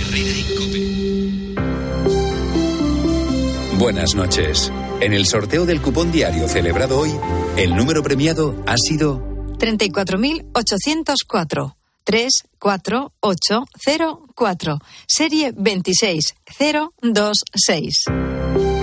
[3.79, 4.73] Buenas noches.
[5.01, 7.13] En el sorteo del cupón diario celebrado hoy,
[7.57, 9.23] el número premiado ha sido
[9.59, 11.77] 34.804.
[12.05, 14.79] 34804.
[15.07, 18.05] Serie 26026.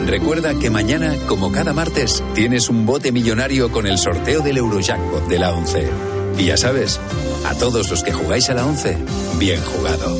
[0.06, 5.28] Recuerda que mañana, como cada martes, tienes un bote millonario con el sorteo del Eurojackpot
[5.28, 5.90] de la 11.
[6.38, 7.00] Y ya sabes,
[7.44, 8.98] a todos los que jugáis a la 11,
[9.40, 10.16] bien jugado.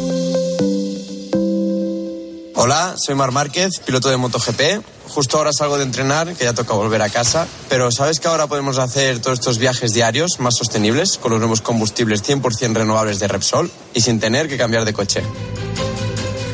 [2.56, 4.84] Hola, soy Mar Márquez, piloto de MotoGP.
[5.08, 7.48] Justo ahora salgo de entrenar, que ya toca volver a casa.
[7.70, 11.62] Pero ¿sabes que ahora podemos hacer todos estos viajes diarios más sostenibles con los nuevos
[11.62, 15.22] combustibles 100% renovables de Repsol y sin tener que cambiar de coche?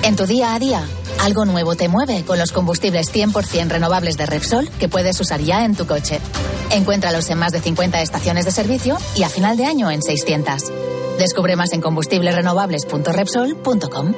[0.04, 0.86] En tu día a día,
[1.20, 5.64] algo nuevo te mueve con los combustibles 100% renovables de Repsol que puedes usar ya
[5.66, 6.20] en tu coche.
[6.72, 10.72] Encuéntralos en más de 50 estaciones de servicio y a final de año en 600.
[11.20, 14.14] Descubre más en combustiblesrenovables.repsol.com.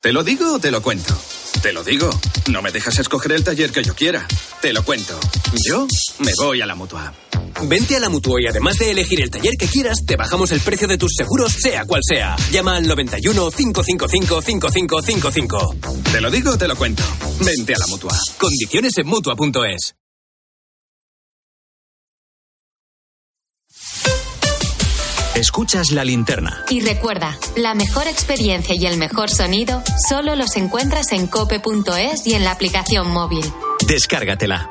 [0.00, 1.14] ¿Te lo digo o te lo cuento?
[1.62, 2.10] Te lo digo.
[2.50, 4.26] No me dejas escoger el taller que yo quiera.
[4.60, 5.18] Te lo cuento.
[5.64, 5.86] Yo
[6.18, 7.12] me voy a la mutua.
[7.64, 10.60] Vente a la Mutua y además de elegir el taller que quieras, te bajamos el
[10.60, 12.36] precio de tus seguros, sea cual sea.
[12.50, 15.76] Llama al 91 555 5555.
[16.10, 17.02] Te lo digo o te lo cuento.
[17.44, 18.16] Vente a la mutua.
[18.38, 19.94] Condiciones en mutua.es.
[25.34, 26.64] Escuchas la linterna.
[26.68, 32.34] Y recuerda, la mejor experiencia y el mejor sonido solo los encuentras en cope.es y
[32.34, 33.44] en la aplicación móvil.
[33.86, 34.70] Descárgatela.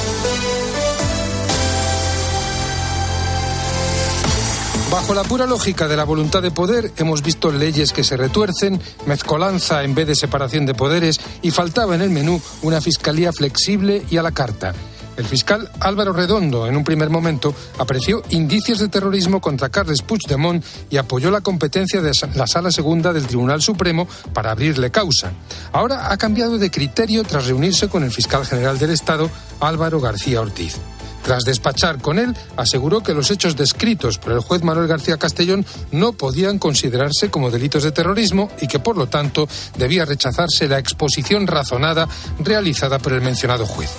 [5.01, 8.79] Bajo la pura lógica de la voluntad de poder, hemos visto leyes que se retuercen,
[9.07, 14.05] mezcolanza en vez de separación de poderes y faltaba en el menú una fiscalía flexible
[14.11, 14.75] y a la carta.
[15.17, 20.63] El fiscal Álvaro Redondo, en un primer momento, apreció indicios de terrorismo contra Carles Puigdemont
[20.91, 25.31] y apoyó la competencia de la Sala Segunda del Tribunal Supremo para abrirle causa.
[25.71, 29.31] Ahora ha cambiado de criterio tras reunirse con el fiscal general del Estado,
[29.61, 30.77] Álvaro García Ortiz.
[31.23, 35.65] Tras despachar con él, aseguró que los hechos descritos por el juez Manuel García Castellón
[35.91, 39.47] no podían considerarse como delitos de terrorismo y que, por lo tanto,
[39.77, 42.07] debía rechazarse la exposición razonada
[42.39, 43.89] realizada por el mencionado juez.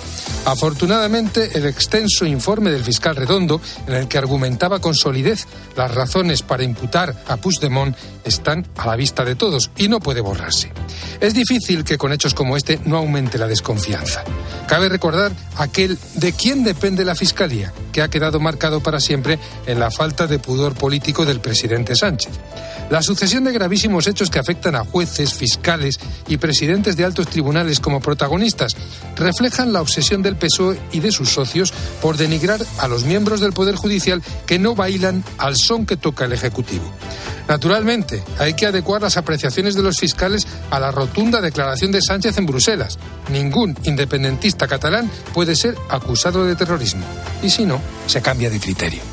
[0.45, 5.47] Afortunadamente, el extenso informe del fiscal Redondo, en el que argumentaba con solidez
[5.77, 10.21] las razones para imputar a Puigdemont, están a la vista de todos y no puede
[10.21, 10.71] borrarse.
[11.19, 14.23] Es difícil que con hechos como este no aumente la desconfianza.
[14.67, 19.79] Cabe recordar aquel de quién depende la Fiscalía, que ha quedado marcado para siempre en
[19.79, 22.31] la falta de pudor político del presidente Sánchez.
[22.89, 27.79] La sucesión de gravísimos hechos que afectan a jueces, fiscales y presidentes de altos tribunales
[27.79, 28.75] como protagonistas
[29.15, 33.53] reflejan la obsesión del PSOE y de sus socios por denigrar a los miembros del
[33.53, 36.83] Poder Judicial que no bailan al son que toca el Ejecutivo.
[37.47, 42.37] Naturalmente, hay que adecuar las apreciaciones de los fiscales a la rotunda declaración de Sánchez
[42.37, 42.97] en Bruselas.
[43.31, 47.03] Ningún independentista catalán puede ser acusado de terrorismo.
[47.41, 49.12] Y si no, se cambia de criterio.